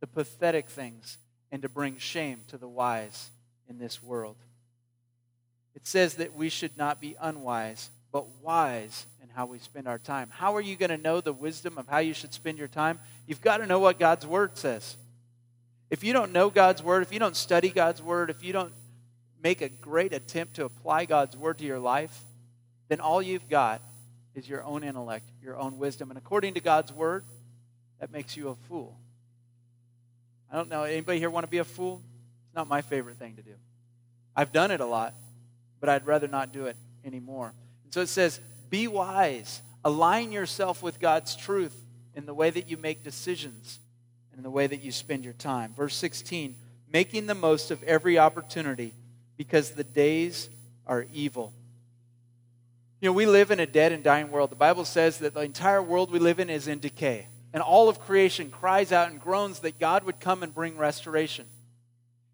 the 0.00 0.06
pathetic 0.06 0.68
things, 0.68 1.18
and 1.52 1.62
to 1.62 1.68
bring 1.68 1.98
shame 1.98 2.40
to 2.48 2.56
the 2.56 2.68
wise 2.68 3.30
in 3.68 3.78
this 3.78 4.02
world. 4.02 4.36
It 5.74 5.86
says 5.86 6.14
that 6.14 6.34
we 6.34 6.48
should 6.48 6.76
not 6.76 7.00
be 7.00 7.16
unwise, 7.20 7.90
but 8.12 8.26
wise 8.42 9.06
how 9.34 9.46
we 9.46 9.58
spend 9.58 9.88
our 9.88 9.98
time. 9.98 10.30
How 10.30 10.56
are 10.56 10.60
you 10.60 10.76
going 10.76 10.90
to 10.90 10.98
know 10.98 11.20
the 11.20 11.32
wisdom 11.32 11.78
of 11.78 11.88
how 11.88 11.98
you 11.98 12.14
should 12.14 12.32
spend 12.32 12.58
your 12.58 12.68
time? 12.68 12.98
You've 13.26 13.40
got 13.40 13.58
to 13.58 13.66
know 13.66 13.78
what 13.78 13.98
God's 13.98 14.26
Word 14.26 14.56
says. 14.56 14.96
If 15.90 16.04
you 16.04 16.12
don't 16.12 16.32
know 16.32 16.50
God's 16.50 16.82
Word, 16.82 17.02
if 17.02 17.12
you 17.12 17.18
don't 17.18 17.36
study 17.36 17.70
God's 17.70 18.02
Word, 18.02 18.30
if 18.30 18.42
you 18.42 18.52
don't 18.52 18.72
make 19.42 19.60
a 19.60 19.68
great 19.68 20.12
attempt 20.12 20.54
to 20.54 20.64
apply 20.64 21.04
God's 21.04 21.36
Word 21.36 21.58
to 21.58 21.64
your 21.64 21.78
life, 21.78 22.18
then 22.88 23.00
all 23.00 23.20
you've 23.20 23.48
got 23.48 23.82
is 24.34 24.48
your 24.48 24.64
own 24.64 24.84
intellect, 24.84 25.28
your 25.42 25.56
own 25.56 25.78
wisdom. 25.78 26.10
And 26.10 26.18
according 26.18 26.54
to 26.54 26.60
God's 26.60 26.92
Word, 26.92 27.24
that 28.00 28.10
makes 28.10 28.36
you 28.36 28.48
a 28.48 28.54
fool. 28.54 28.96
I 30.50 30.56
don't 30.56 30.68
know. 30.68 30.82
Anybody 30.84 31.18
here 31.18 31.30
want 31.30 31.44
to 31.44 31.50
be 31.50 31.58
a 31.58 31.64
fool? 31.64 32.02
It's 32.46 32.54
not 32.54 32.68
my 32.68 32.82
favorite 32.82 33.16
thing 33.16 33.36
to 33.36 33.42
do. 33.42 33.54
I've 34.36 34.52
done 34.52 34.70
it 34.70 34.80
a 34.80 34.86
lot 34.86 35.14
but 35.84 35.90
I'd 35.90 36.06
rather 36.06 36.26
not 36.26 36.50
do 36.50 36.64
it 36.64 36.78
anymore. 37.04 37.52
And 37.84 37.92
so 37.92 38.00
it 38.00 38.08
says, 38.08 38.40
be 38.70 38.88
wise. 38.88 39.62
Align 39.84 40.32
yourself 40.32 40.82
with 40.82 41.00
God's 41.00 41.36
truth 41.36 41.76
in 42.14 42.26
the 42.26 42.34
way 42.34 42.50
that 42.50 42.68
you 42.68 42.76
make 42.76 43.02
decisions 43.02 43.78
and 44.30 44.38
in 44.38 44.42
the 44.42 44.50
way 44.50 44.66
that 44.66 44.82
you 44.82 44.92
spend 44.92 45.24
your 45.24 45.34
time. 45.34 45.74
Verse 45.74 45.94
16, 45.96 46.56
making 46.92 47.26
the 47.26 47.34
most 47.34 47.70
of 47.70 47.82
every 47.82 48.18
opportunity 48.18 48.94
because 49.36 49.70
the 49.70 49.84
days 49.84 50.48
are 50.86 51.06
evil. 51.12 51.52
You 53.00 53.10
know, 53.10 53.12
we 53.12 53.26
live 53.26 53.50
in 53.50 53.60
a 53.60 53.66
dead 53.66 53.92
and 53.92 54.02
dying 54.02 54.30
world. 54.30 54.50
The 54.50 54.56
Bible 54.56 54.84
says 54.84 55.18
that 55.18 55.34
the 55.34 55.40
entire 55.40 55.82
world 55.82 56.10
we 56.10 56.18
live 56.18 56.40
in 56.40 56.48
is 56.48 56.68
in 56.68 56.78
decay. 56.78 57.28
And 57.52 57.62
all 57.62 57.88
of 57.88 58.00
creation 58.00 58.50
cries 58.50 58.92
out 58.92 59.10
and 59.10 59.20
groans 59.20 59.60
that 59.60 59.78
God 59.78 60.04
would 60.04 60.18
come 60.18 60.42
and 60.42 60.54
bring 60.54 60.76
restoration. 60.76 61.46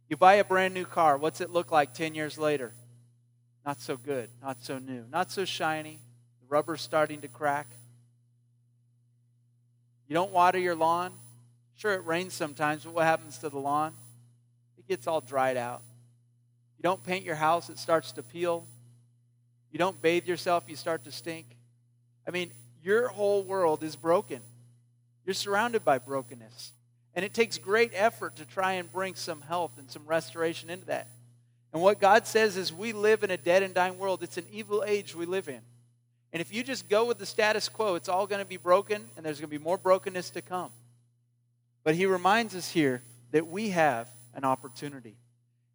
You 0.09 0.17
buy 0.17 0.35
a 0.35 0.45
brand 0.45 0.75
new 0.75 0.85
car, 0.85 1.17
what's 1.17 1.41
it 1.41 1.51
look 1.51 1.71
like 1.71 1.93
10 1.93 2.15
years 2.15 2.39
later? 2.39 2.73
Not 3.67 3.81
so 3.81 3.97
good, 3.97 4.31
not 4.43 4.63
so 4.63 4.79
new, 4.79 5.05
not 5.11 5.31
so 5.31 5.45
shiny. 5.45 6.01
Rubber's 6.51 6.83
starting 6.83 7.21
to 7.21 7.29
crack. 7.29 7.69
You 10.09 10.15
don't 10.15 10.33
water 10.33 10.59
your 10.59 10.75
lawn. 10.75 11.13
Sure, 11.77 11.95
it 11.95 12.05
rains 12.05 12.35
sometimes, 12.35 12.85
but 12.85 12.93
what 12.93 13.05
happens 13.05 13.39
to 13.39 13.49
the 13.49 13.59
lawn? 13.59 13.95
It 14.77 14.87
gets 14.87 15.07
all 15.07 15.21
dried 15.21 15.57
out. 15.57 15.83
You 16.77 16.83
don't 16.83 17.03
paint 17.03 17.25
your 17.25 17.37
house, 17.37 17.71
it 17.71 17.79
starts 17.79 18.13
to 18.13 18.23
peel. 18.23 18.67
You 19.71 19.79
don't 19.79 20.03
bathe 20.03 20.27
yourself, 20.27 20.65
you 20.67 20.75
start 20.75 21.05
to 21.05 21.13
stink. 21.13 21.47
I 22.27 22.33
mean, 22.33 22.51
your 22.83 23.09
whole 23.09 23.45
world 23.45 23.85
is 23.85 23.95
broken. 23.95 24.41
You're 25.25 25.35
surrounded 25.35 25.85
by 25.85 25.99
brokenness. 25.99 26.73
And 27.15 27.25
it 27.25 27.33
takes 27.33 27.59
great 27.59 27.93
effort 27.95 28.37
to 28.37 28.45
try 28.45 28.73
and 28.73 28.91
bring 28.91 29.15
some 29.15 29.41
health 29.43 29.73
and 29.79 29.91
some 29.91 30.05
restoration 30.07 30.69
into 30.71 30.87
that. 30.87 31.09
And 31.73 31.81
what 31.83 32.01
God 32.01 32.27
says 32.27 32.57
is 32.57 32.73
we 32.73 32.93
live 32.93 33.23
in 33.23 33.31
a 33.31 33.37
dead 33.37 33.63
and 33.63 33.73
dying 33.73 33.99
world. 33.99 34.23
It's 34.23 34.39
an 34.39 34.47
evil 34.53 34.83
age 34.85 35.15
we 35.15 35.27
live 35.27 35.49
in. 35.49 35.61
And 36.33 36.41
if 36.41 36.55
you 36.55 36.63
just 36.63 36.89
go 36.89 37.05
with 37.05 37.19
the 37.19 37.27
status 37.27 37.69
quo, 37.69 37.97
it's 37.97 38.09
all 38.09 38.27
going 38.27 38.41
to 38.41 38.49
be 38.49 38.57
broken, 38.57 39.09
and 39.17 39.27
there's 39.27 39.41
going 39.41 39.51
to 39.51 39.59
be 39.59 39.63
more 39.63 39.79
brokenness 39.79 40.31
to 40.31 40.43
come. 40.43 40.71
But 41.83 41.95
he 41.95 42.07
reminds 42.07 42.55
us 42.55 42.71
here 42.71 43.03
that 43.33 43.49
we 43.49 43.71
have 43.71 44.09
an 44.35 44.45
opportunity. 44.45 45.17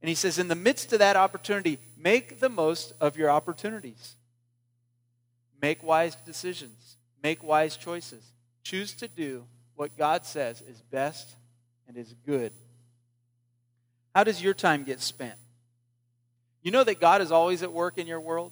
And 0.02 0.10
he 0.10 0.16
says, 0.16 0.38
in 0.38 0.48
the 0.48 0.56
midst 0.56 0.94
of 0.94 1.00
that 1.00 1.16
opportunity, 1.16 1.80
make 1.98 2.40
the 2.40 2.50
most 2.50 2.94
of 3.02 3.18
your 3.18 3.30
opportunities. 3.30 4.16
Make 5.62 5.84
wise 5.84 6.16
decisions, 6.26 6.98
make 7.24 7.44
wise 7.44 7.76
choices. 7.76 8.24
Choose 8.64 8.94
to 8.94 9.08
do 9.08 9.46
what 9.76 9.98
God 9.98 10.26
says 10.26 10.62
is 10.62 10.82
best 10.92 11.36
and 11.88 11.98
is 11.98 12.14
good. 12.26 12.52
How 14.14 14.24
does 14.24 14.42
your 14.42 14.54
time 14.54 14.84
get 14.84 15.02
spent? 15.02 15.36
You 16.62 16.72
know 16.72 16.84
that 16.84 17.00
God 17.00 17.22
is 17.22 17.32
always 17.32 17.64
at 17.64 17.74
work 17.74 17.98
in 17.98 18.08
your 18.08 18.22
world? 18.22 18.52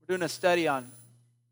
We're 0.00 0.16
doing 0.16 0.24
a 0.24 0.28
study 0.28 0.66
on 0.66 0.90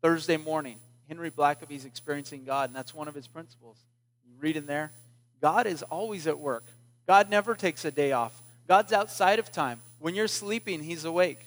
Thursday 0.01 0.37
morning. 0.37 0.77
Henry 1.07 1.31
Blackaby's 1.31 1.85
experiencing 1.85 2.43
God, 2.43 2.69
and 2.69 2.75
that's 2.75 2.93
one 2.93 3.07
of 3.07 3.15
his 3.15 3.27
principles. 3.27 3.77
You 4.27 4.35
read 4.39 4.57
in 4.57 4.65
there, 4.65 4.91
God 5.41 5.67
is 5.67 5.83
always 5.83 6.27
at 6.27 6.39
work. 6.39 6.65
God 7.07 7.29
never 7.29 7.55
takes 7.55 7.85
a 7.85 7.91
day 7.91 8.11
off. 8.11 8.41
God's 8.67 8.91
outside 8.91 9.39
of 9.39 9.51
time. 9.51 9.79
When 9.99 10.13
you're 10.13 10.27
sleeping, 10.27 10.83
He's 10.83 11.05
awake. 11.05 11.39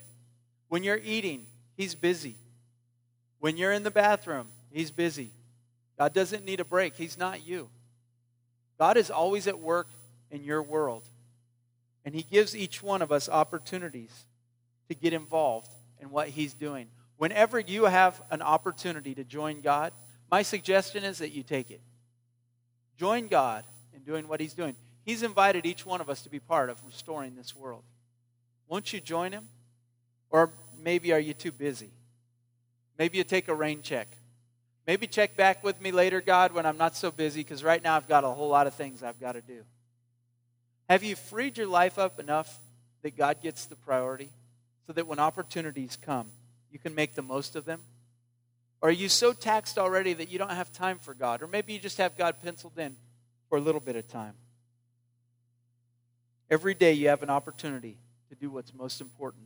When 0.69 0.83
you're 0.83 1.01
eating, 1.03 1.47
He's 1.77 1.95
busy. 1.95 2.37
When 3.39 3.57
you're 3.57 3.73
in 3.73 3.83
the 3.83 3.91
bathroom, 3.91 4.49
He's 4.73 4.91
busy. 4.91 5.31
God 5.99 6.15
doesn't 6.15 6.45
need 6.45 6.61
a 6.61 6.65
break. 6.65 6.95
He's 6.97 7.19
not 7.19 7.47
you. 7.47 7.69
God 8.79 8.97
is 8.97 9.11
always 9.11 9.47
at 9.47 9.61
work 9.61 9.89
in 10.31 10.43
your 10.45 10.63
world. 10.63 11.03
And 12.05 12.15
He 12.15 12.23
gives 12.23 12.57
each 12.57 12.83
one 12.83 13.03
of 13.03 13.13
us 13.13 13.29
opportunities 13.29 14.25
to 14.89 14.95
get 14.95 15.13
involved 15.13 15.71
in 16.01 16.11
what 16.11 16.29
He's 16.29 16.55
doing. 16.55 16.87
Whenever 17.21 17.61
you 17.61 17.85
have 17.85 18.23
an 18.31 18.41
opportunity 18.41 19.15
to 19.15 19.25
join 19.25 19.61
God, 19.61 19.93
my 20.31 20.41
suggestion 20.41 21.05
is 21.05 21.19
that 21.19 21.33
you 21.33 21.43
take 21.43 21.71
it. 21.71 21.83
Join 22.97 23.29
God 23.29 23.63
in 23.95 24.01
doing 24.05 24.27
what 24.27 24.41
He's 24.41 24.55
doing. 24.55 24.75
He's 25.05 25.23
invited 25.23 25.67
each 25.67 25.85
one 25.85 26.01
of 26.01 26.09
us 26.09 26.23
to 26.23 26.31
be 26.31 26.41
part 26.41 26.71
of 26.71 26.83
restoring 26.87 27.37
this 27.37 27.55
world. 27.55 27.83
Won't 28.69 28.95
you 28.95 29.03
join 29.03 29.33
Him? 29.33 29.49
Or 30.31 30.51
maybe 30.83 31.13
are 31.13 31.21
you 31.21 31.35
too 31.35 31.53
busy? 31.53 31.91
Maybe 32.99 33.19
you 33.19 33.25
take 33.25 33.49
a 33.49 33.55
rain 33.55 33.83
check. 33.83 34.09
Maybe 34.87 35.07
check 35.07 35.37
back 35.37 35.63
with 35.63 35.79
me 35.79 35.93
later, 35.93 36.23
God, 36.23 36.53
when 36.53 36.65
I'm 36.65 36.79
not 36.79 36.97
so 36.97 37.11
busy, 37.11 37.43
because 37.43 37.63
right 37.63 37.85
now 37.85 37.97
I've 37.97 38.09
got 38.09 38.25
a 38.25 38.29
whole 38.29 38.49
lot 38.49 38.67
of 38.67 38.73
things 38.73 39.03
I've 39.03 39.21
got 39.21 39.33
to 39.33 39.43
do. 39.43 39.63
Have 40.89 41.05
you 41.05 41.17
freed 41.17 41.59
your 41.59 41.67
life 41.67 41.99
up 41.99 42.19
enough 42.19 42.59
that 43.03 43.15
God 43.15 43.43
gets 43.43 43.67
the 43.67 43.77
priority? 43.77 44.31
so 44.91 44.95
that 44.95 45.07
when 45.07 45.21
opportunities 45.21 45.97
come, 46.05 46.27
you 46.71 46.79
can 46.79 46.95
make 46.95 47.15
the 47.15 47.23
most 47.23 47.57
of 47.57 47.65
them? 47.65 47.81
Or 48.83 48.89
are 48.89 48.93
you 48.93 49.09
so 49.09 49.33
taxed 49.33 49.79
already 49.79 50.15
that 50.15 50.31
you 50.31 50.39
don't 50.39 50.51
have 50.51 50.73
time 50.73 50.99
for 50.99 51.15
God? 51.15 51.43
Or 51.43 51.47
maybe 51.47 51.73
you 51.73 51.79
just 51.79 51.99
have 51.99 52.17
God 52.17 52.37
penciled 52.43 52.79
in 52.79 52.97
for 53.49 53.59
a 53.59 53.61
little 53.61 53.81
bit 53.81 53.97
of 53.97 54.09
time. 54.09 54.35
Every 56.51 56.75
day 56.75 56.93
you 56.93 57.09
have 57.09 57.23
an 57.23 57.31
opportunity 57.31 57.99
to 58.31 58.35
do 58.35 58.51
what's 58.51 58.75
most 58.75 59.01
important 59.01 59.45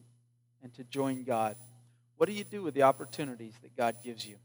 and 0.63 0.73
to 0.75 0.85
join 0.85 1.25
God. 1.25 1.57
What 2.17 2.29
do 2.29 2.33
you 2.33 2.45
do 2.45 2.63
with 2.63 2.75
the 2.75 2.83
opportunities 2.83 3.55
that 3.63 3.77
God 3.77 3.97
gives 4.05 4.27
you? 4.27 4.37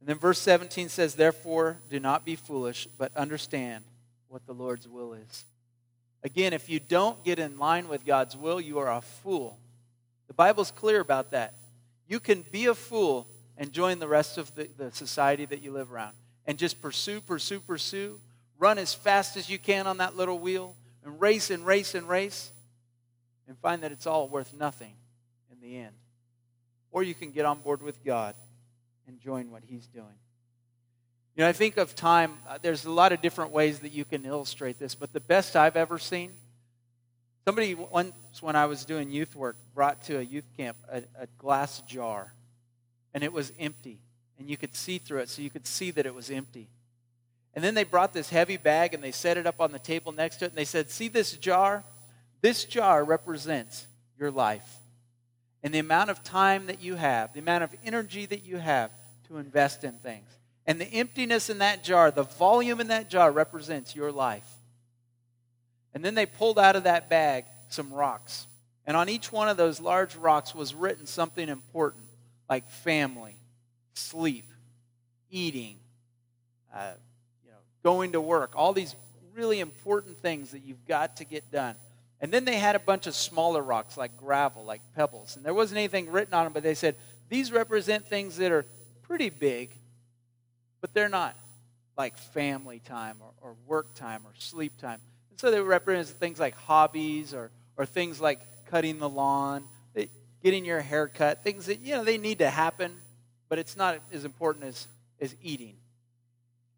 And 0.00 0.08
then 0.08 0.18
verse 0.18 0.38
17 0.40 0.88
says, 0.88 1.14
Therefore, 1.14 1.78
do 1.88 2.00
not 2.00 2.24
be 2.24 2.36
foolish, 2.36 2.88
but 2.98 3.16
understand 3.16 3.84
what 4.28 4.46
the 4.46 4.52
Lord's 4.52 4.88
will 4.88 5.14
is. 5.14 5.44
Again, 6.22 6.52
if 6.52 6.68
you 6.68 6.80
don't 6.80 7.24
get 7.24 7.38
in 7.38 7.58
line 7.58 7.88
with 7.88 8.04
God's 8.04 8.36
will, 8.36 8.60
you 8.60 8.78
are 8.78 8.92
a 8.92 9.00
fool. 9.00 9.58
The 10.26 10.34
Bible's 10.34 10.70
clear 10.70 11.00
about 11.00 11.30
that. 11.30 11.54
You 12.08 12.18
can 12.18 12.44
be 12.50 12.66
a 12.66 12.74
fool 12.74 13.28
and 13.56 13.70
join 13.72 13.98
the 13.98 14.08
rest 14.08 14.38
of 14.38 14.54
the, 14.54 14.68
the 14.76 14.90
society 14.90 15.44
that 15.44 15.62
you 15.62 15.72
live 15.72 15.92
around 15.92 16.14
and 16.46 16.58
just 16.58 16.80
pursue, 16.80 17.20
pursue, 17.20 17.60
pursue, 17.60 18.18
run 18.58 18.78
as 18.78 18.94
fast 18.94 19.36
as 19.36 19.50
you 19.50 19.58
can 19.58 19.86
on 19.86 19.98
that 19.98 20.16
little 20.16 20.38
wheel 20.38 20.74
and 21.04 21.20
race 21.20 21.50
and 21.50 21.66
race 21.66 21.94
and 21.94 22.08
race 22.08 22.50
and 23.46 23.58
find 23.58 23.82
that 23.82 23.92
it's 23.92 24.06
all 24.06 24.28
worth 24.28 24.54
nothing 24.54 24.94
in 25.52 25.60
the 25.60 25.76
end. 25.76 25.94
Or 26.90 27.02
you 27.02 27.14
can 27.14 27.30
get 27.30 27.44
on 27.44 27.60
board 27.60 27.82
with 27.82 28.02
God 28.02 28.34
and 29.06 29.20
join 29.20 29.50
what 29.50 29.62
He's 29.66 29.86
doing. 29.86 30.06
You 31.36 31.44
know, 31.44 31.48
I 31.48 31.52
think 31.52 31.76
of 31.76 31.94
time, 31.94 32.38
uh, 32.48 32.58
there's 32.60 32.84
a 32.84 32.90
lot 32.90 33.12
of 33.12 33.22
different 33.22 33.52
ways 33.52 33.80
that 33.80 33.92
you 33.92 34.04
can 34.04 34.24
illustrate 34.24 34.78
this, 34.78 34.94
but 34.94 35.12
the 35.12 35.20
best 35.20 35.54
I've 35.54 35.76
ever 35.76 35.98
seen, 35.98 36.32
somebody 37.48 37.74
once 37.74 38.12
when 38.42 38.54
I 38.56 38.66
was 38.66 38.84
doing 38.84 39.10
youth 39.10 39.34
work 39.34 39.56
brought 39.74 40.02
to 40.02 40.18
a 40.18 40.20
youth 40.20 40.44
camp 40.58 40.76
a, 40.92 40.98
a 41.18 41.26
glass 41.38 41.80
jar, 41.88 42.34
and 43.14 43.24
it 43.24 43.32
was 43.32 43.54
empty, 43.58 44.02
and 44.38 44.50
you 44.50 44.58
could 44.58 44.74
see 44.74 44.98
through 44.98 45.20
it, 45.20 45.30
so 45.30 45.40
you 45.40 45.48
could 45.48 45.66
see 45.66 45.90
that 45.92 46.04
it 46.04 46.14
was 46.14 46.30
empty. 46.30 46.68
And 47.54 47.64
then 47.64 47.72
they 47.72 47.84
brought 47.84 48.12
this 48.12 48.28
heavy 48.28 48.58
bag 48.58 48.92
and 48.92 49.02
they 49.02 49.12
set 49.12 49.38
it 49.38 49.46
up 49.46 49.62
on 49.62 49.72
the 49.72 49.78
table 49.78 50.12
next 50.12 50.36
to 50.36 50.44
it, 50.44 50.48
and 50.48 50.58
they 50.58 50.66
said, 50.66 50.90
See 50.90 51.08
this 51.08 51.38
jar? 51.38 51.84
This 52.42 52.66
jar 52.66 53.02
represents 53.02 53.86
your 54.18 54.30
life 54.30 54.76
and 55.62 55.72
the 55.72 55.78
amount 55.78 56.10
of 56.10 56.22
time 56.22 56.66
that 56.66 56.82
you 56.82 56.96
have, 56.96 57.32
the 57.32 57.40
amount 57.40 57.64
of 57.64 57.74
energy 57.82 58.26
that 58.26 58.44
you 58.44 58.58
have 58.58 58.90
to 59.28 59.38
invest 59.38 59.84
in 59.84 59.94
things. 59.94 60.28
And 60.66 60.78
the 60.78 60.92
emptiness 60.92 61.48
in 61.48 61.60
that 61.60 61.82
jar, 61.82 62.10
the 62.10 62.24
volume 62.24 62.78
in 62.78 62.88
that 62.88 63.08
jar 63.08 63.32
represents 63.32 63.96
your 63.96 64.12
life. 64.12 64.57
And 65.94 66.04
then 66.04 66.14
they 66.14 66.26
pulled 66.26 66.58
out 66.58 66.76
of 66.76 66.84
that 66.84 67.08
bag 67.08 67.44
some 67.68 67.92
rocks. 67.92 68.46
And 68.86 68.96
on 68.96 69.08
each 69.08 69.30
one 69.32 69.48
of 69.48 69.56
those 69.56 69.80
large 69.80 70.16
rocks 70.16 70.54
was 70.54 70.74
written 70.74 71.06
something 71.06 71.48
important 71.48 72.04
like 72.48 72.68
family, 72.70 73.36
sleep, 73.92 74.46
eating, 75.30 75.76
uh, 76.74 76.92
you 77.44 77.50
know, 77.50 77.58
going 77.82 78.12
to 78.12 78.20
work, 78.20 78.52
all 78.54 78.72
these 78.72 78.96
really 79.34 79.60
important 79.60 80.16
things 80.18 80.52
that 80.52 80.60
you've 80.60 80.86
got 80.86 81.16
to 81.18 81.24
get 81.24 81.50
done. 81.50 81.74
And 82.20 82.32
then 82.32 82.44
they 82.44 82.56
had 82.56 82.74
a 82.74 82.80
bunch 82.80 83.06
of 83.06 83.14
smaller 83.14 83.62
rocks 83.62 83.96
like 83.96 84.16
gravel, 84.16 84.64
like 84.64 84.80
pebbles. 84.96 85.36
And 85.36 85.44
there 85.44 85.54
wasn't 85.54 85.78
anything 85.78 86.10
written 86.10 86.34
on 86.34 86.44
them, 86.44 86.52
but 86.52 86.62
they 86.62 86.74
said 86.74 86.96
these 87.28 87.52
represent 87.52 88.06
things 88.06 88.36
that 88.38 88.50
are 88.50 88.64
pretty 89.02 89.30
big, 89.30 89.70
but 90.80 90.92
they're 90.94 91.08
not 91.08 91.36
like 91.96 92.16
family 92.16 92.80
time 92.80 93.16
or, 93.20 93.50
or 93.50 93.56
work 93.66 93.94
time 93.94 94.22
or 94.24 94.32
sleep 94.38 94.76
time. 94.78 95.00
So 95.38 95.50
they 95.50 95.60
represent 95.60 96.08
things 96.18 96.38
like 96.38 96.54
hobbies 96.56 97.32
or, 97.32 97.50
or 97.76 97.86
things 97.86 98.20
like 98.20 98.40
cutting 98.66 98.98
the 98.98 99.08
lawn, 99.08 99.64
eh, 99.96 100.06
getting 100.42 100.64
your 100.64 100.80
hair 100.80 101.08
cut, 101.08 101.44
things 101.44 101.66
that, 101.66 101.80
you 101.80 101.94
know, 101.94 102.04
they 102.04 102.18
need 102.18 102.38
to 102.38 102.50
happen, 102.50 102.92
but 103.48 103.58
it's 103.58 103.76
not 103.76 104.00
as 104.12 104.24
important 104.24 104.64
as, 104.64 104.88
as 105.20 105.34
eating. 105.42 105.76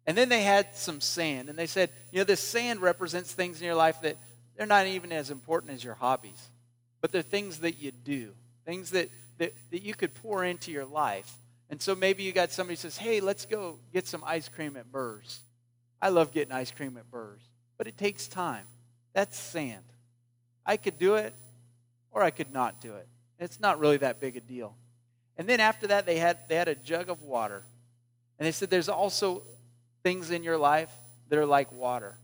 And 0.05 0.17
then 0.17 0.29
they 0.29 0.43
had 0.43 0.75
some 0.75 1.01
sand, 1.01 1.49
and 1.49 1.57
they 1.57 1.67
said, 1.67 1.89
you 2.11 2.19
know, 2.19 2.23
this 2.23 2.39
sand 2.39 2.81
represents 2.81 3.33
things 3.33 3.59
in 3.61 3.65
your 3.65 3.75
life 3.75 4.01
that 4.01 4.17
they're 4.57 4.65
not 4.65 4.87
even 4.87 5.11
as 5.11 5.31
important 5.31 5.73
as 5.73 5.83
your 5.83 5.95
hobbies, 5.95 6.49
but 7.01 7.11
they're 7.11 7.21
things 7.21 7.59
that 7.59 7.79
you 7.79 7.91
do, 7.91 8.31
things 8.65 8.91
that, 8.91 9.09
that, 9.37 9.53
that 9.71 9.81
you 9.81 9.93
could 9.93 10.13
pour 10.15 10.43
into 10.43 10.71
your 10.71 10.85
life. 10.85 11.31
And 11.69 11.81
so 11.81 11.95
maybe 11.95 12.23
you 12.23 12.31
got 12.31 12.51
somebody 12.51 12.75
says, 12.75 12.97
hey, 12.97 13.21
let's 13.21 13.45
go 13.45 13.79
get 13.93 14.07
some 14.07 14.23
ice 14.25 14.49
cream 14.49 14.75
at 14.77 14.91
Burr's. 14.91 15.39
I 16.01 16.09
love 16.09 16.31
getting 16.31 16.51
ice 16.51 16.71
cream 16.71 16.97
at 16.97 17.09
Burr's, 17.09 17.41
but 17.81 17.87
it 17.87 17.97
takes 17.97 18.27
time. 18.27 18.67
That's 19.13 19.35
sand. 19.35 19.81
I 20.63 20.77
could 20.77 20.99
do 20.99 21.15
it, 21.15 21.33
or 22.11 22.21
I 22.21 22.29
could 22.29 22.53
not 22.53 22.79
do 22.79 22.93
it. 22.93 23.07
It's 23.39 23.59
not 23.59 23.79
really 23.79 23.97
that 23.97 24.21
big 24.21 24.37
a 24.37 24.39
deal. 24.39 24.75
And 25.35 25.49
then 25.49 25.59
after 25.59 25.87
that, 25.87 26.05
they 26.05 26.19
had, 26.19 26.37
they 26.47 26.57
had 26.57 26.67
a 26.67 26.75
jug 26.75 27.09
of 27.09 27.23
water. 27.23 27.63
And 28.37 28.45
they 28.45 28.51
said, 28.51 28.69
there's 28.69 28.87
also 28.87 29.41
things 30.03 30.29
in 30.29 30.43
your 30.43 30.59
life 30.59 30.91
that 31.29 31.39
are 31.39 31.45
like 31.47 31.71
water. 31.71 32.19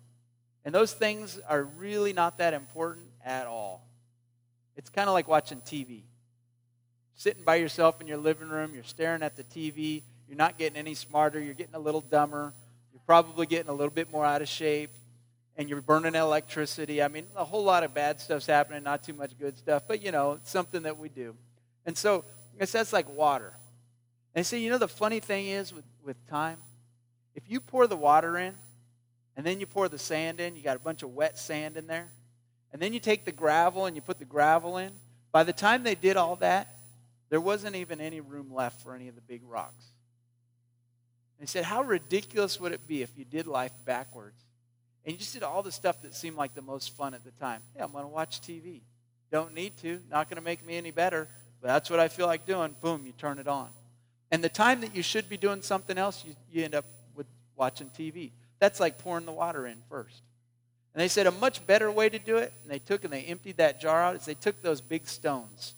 And 0.63 0.75
those 0.75 0.93
things 0.93 1.39
are 1.49 1.63
really 1.63 2.13
not 2.13 2.37
that 2.37 2.53
important 2.53 3.07
at 3.25 3.47
all. 3.47 3.83
It's 4.75 4.91
kind 4.91 5.09
of 5.09 5.15
like 5.15 5.27
watching 5.27 5.61
TV. 5.61 6.01
Sitting 7.15 7.41
by 7.41 7.55
yourself 7.55 7.99
in 7.99 8.05
your 8.05 8.17
living 8.17 8.49
room, 8.49 8.75
you're 8.75 8.83
staring 8.83 9.23
at 9.23 9.35
the 9.35 9.43
TV, 9.43 10.03
you're 10.27 10.37
not 10.37 10.59
getting 10.59 10.77
any 10.77 10.93
smarter, 10.93 11.39
you're 11.39 11.55
getting 11.55 11.73
a 11.73 11.79
little 11.79 12.01
dumber, 12.01 12.53
you're 12.93 13.01
probably 13.07 13.47
getting 13.47 13.69
a 13.69 13.73
little 13.73 13.89
bit 13.89 14.11
more 14.11 14.23
out 14.23 14.43
of 14.43 14.47
shape, 14.47 14.91
and 15.57 15.67
you're 15.67 15.81
burning 15.81 16.15
electricity. 16.15 17.01
I 17.01 17.07
mean, 17.07 17.25
a 17.35 17.43
whole 17.43 17.63
lot 17.63 17.83
of 17.83 17.93
bad 17.93 18.21
stuff's 18.21 18.45
happening, 18.45 18.83
not 18.83 19.03
too 19.03 19.13
much 19.13 19.37
good 19.37 19.57
stuff, 19.57 19.83
but 19.87 20.03
you 20.03 20.11
know, 20.11 20.33
it's 20.33 20.49
something 20.49 20.83
that 20.83 20.97
we 20.97 21.09
do. 21.09 21.35
And 21.85 21.97
so, 21.97 22.23
I 22.53 22.59
guess 22.59 22.71
that's 22.71 22.93
like 22.93 23.09
water. 23.09 23.53
And 24.35 24.45
see, 24.45 24.63
you 24.63 24.69
know, 24.69 24.77
the 24.77 24.87
funny 24.87 25.19
thing 25.19 25.47
is 25.47 25.73
with, 25.73 25.85
with 26.03 26.27
time, 26.27 26.57
if 27.35 27.43
you 27.47 27.59
pour 27.59 27.87
the 27.87 27.97
water 27.97 28.37
in, 28.37 28.55
and 29.37 29.45
then 29.45 29.59
you 29.59 29.67
pour 29.67 29.87
the 29.87 29.99
sand 29.99 30.39
in. 30.39 30.55
You 30.55 30.63
got 30.63 30.75
a 30.75 30.79
bunch 30.79 31.03
of 31.03 31.13
wet 31.13 31.37
sand 31.37 31.77
in 31.77 31.85
there. 31.85 32.09
And 32.73 32.81
then 32.81 32.91
you 32.91 32.99
take 32.99 33.23
the 33.23 33.31
gravel 33.31 33.85
and 33.85 33.95
you 33.95 34.01
put 34.01 34.17
the 34.17 34.25
gravel 34.25 34.77
in. 34.77 34.91
By 35.31 35.43
the 35.43 35.53
time 35.53 35.83
they 35.83 35.95
did 35.95 36.17
all 36.17 36.35
that, 36.37 36.75
there 37.29 37.39
wasn't 37.39 37.75
even 37.75 38.01
any 38.01 38.19
room 38.19 38.51
left 38.51 38.81
for 38.81 38.95
any 38.95 39.07
of 39.07 39.15
the 39.15 39.21
big 39.21 39.41
rocks. 39.47 39.85
They 41.39 41.45
said, 41.45 41.65
How 41.65 41.83
ridiculous 41.83 42.59
would 42.59 42.71
it 42.71 42.87
be 42.87 43.03
if 43.03 43.15
you 43.15 43.25
did 43.25 43.45
life 43.45 43.73
backwards? 43.85 44.43
And 45.07 45.13
you 45.13 45.19
just 45.19 45.33
did 45.33 45.41
all 45.41 45.63
the 45.63 45.71
stuff 45.71 46.01
that 46.01 46.13
seemed 46.13 46.35
like 46.35 46.53
the 46.53 46.61
most 46.61 46.93
fun 46.97 47.13
at 47.13 47.23
the 47.23 47.31
time. 47.31 47.61
Yeah, 47.77 47.85
I'm 47.85 47.93
going 47.93 48.03
to 48.03 48.09
watch 48.09 48.41
TV. 48.41 48.81
Don't 49.31 49.53
need 49.53 49.77
to. 49.77 50.01
Not 50.11 50.29
going 50.29 50.35
to 50.35 50.43
make 50.43 50.65
me 50.65 50.75
any 50.75 50.91
better. 50.91 51.29
But 51.61 51.69
that's 51.69 51.89
what 51.89 52.01
I 52.01 52.09
feel 52.09 52.27
like 52.27 52.45
doing. 52.45 52.75
Boom, 52.81 53.05
you 53.05 53.13
turn 53.13 53.39
it 53.39 53.47
on. 53.47 53.69
And 54.31 54.43
the 54.43 54.49
time 54.49 54.81
that 54.81 54.93
you 54.93 55.01
should 55.01 55.29
be 55.29 55.37
doing 55.37 55.61
something 55.61 55.97
else, 55.97 56.25
you, 56.27 56.35
you 56.51 56.65
end 56.65 56.75
up 56.75 56.83
with 57.15 57.25
watching 57.55 57.89
TV. 57.97 58.31
That's 58.59 58.81
like 58.81 58.97
pouring 58.97 59.25
the 59.25 59.31
water 59.31 59.65
in 59.65 59.77
first. 59.89 60.23
And 60.93 61.01
they 61.01 61.07
said 61.07 61.25
a 61.25 61.31
much 61.31 61.65
better 61.65 61.89
way 61.89 62.09
to 62.09 62.19
do 62.19 62.35
it, 62.35 62.51
and 62.61 62.69
they 62.69 62.79
took 62.79 63.05
and 63.05 63.13
they 63.13 63.21
emptied 63.21 63.57
that 63.57 63.79
jar 63.79 64.03
out, 64.03 64.17
is 64.17 64.25
they 64.25 64.33
took 64.33 64.61
those 64.61 64.81
big 64.81 65.07
stones 65.07 65.73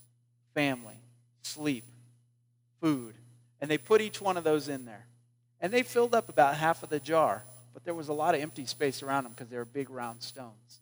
family, 0.55 0.95
sleep, 1.43 1.83
food, 2.81 3.13
and 3.61 3.69
they 3.69 3.77
put 3.77 4.01
each 4.01 4.21
one 4.21 4.37
of 4.37 4.43
those 4.43 4.69
in 4.69 4.85
there. 4.85 5.05
And 5.61 5.71
they 5.71 5.83
filled 5.83 6.15
up 6.15 6.29
about 6.29 6.55
half 6.55 6.81
of 6.81 6.89
the 6.89 6.99
jar, 6.99 7.43
but 7.73 7.83
there 7.85 7.93
was 7.93 8.09
a 8.09 8.13
lot 8.13 8.35
of 8.35 8.41
empty 8.41 8.65
space 8.65 9.03
around 9.03 9.23
them 9.23 9.33
because 9.33 9.49
they 9.49 9.57
were 9.57 9.65
big 9.65 9.89
round 9.89 10.21
stones. 10.21 10.79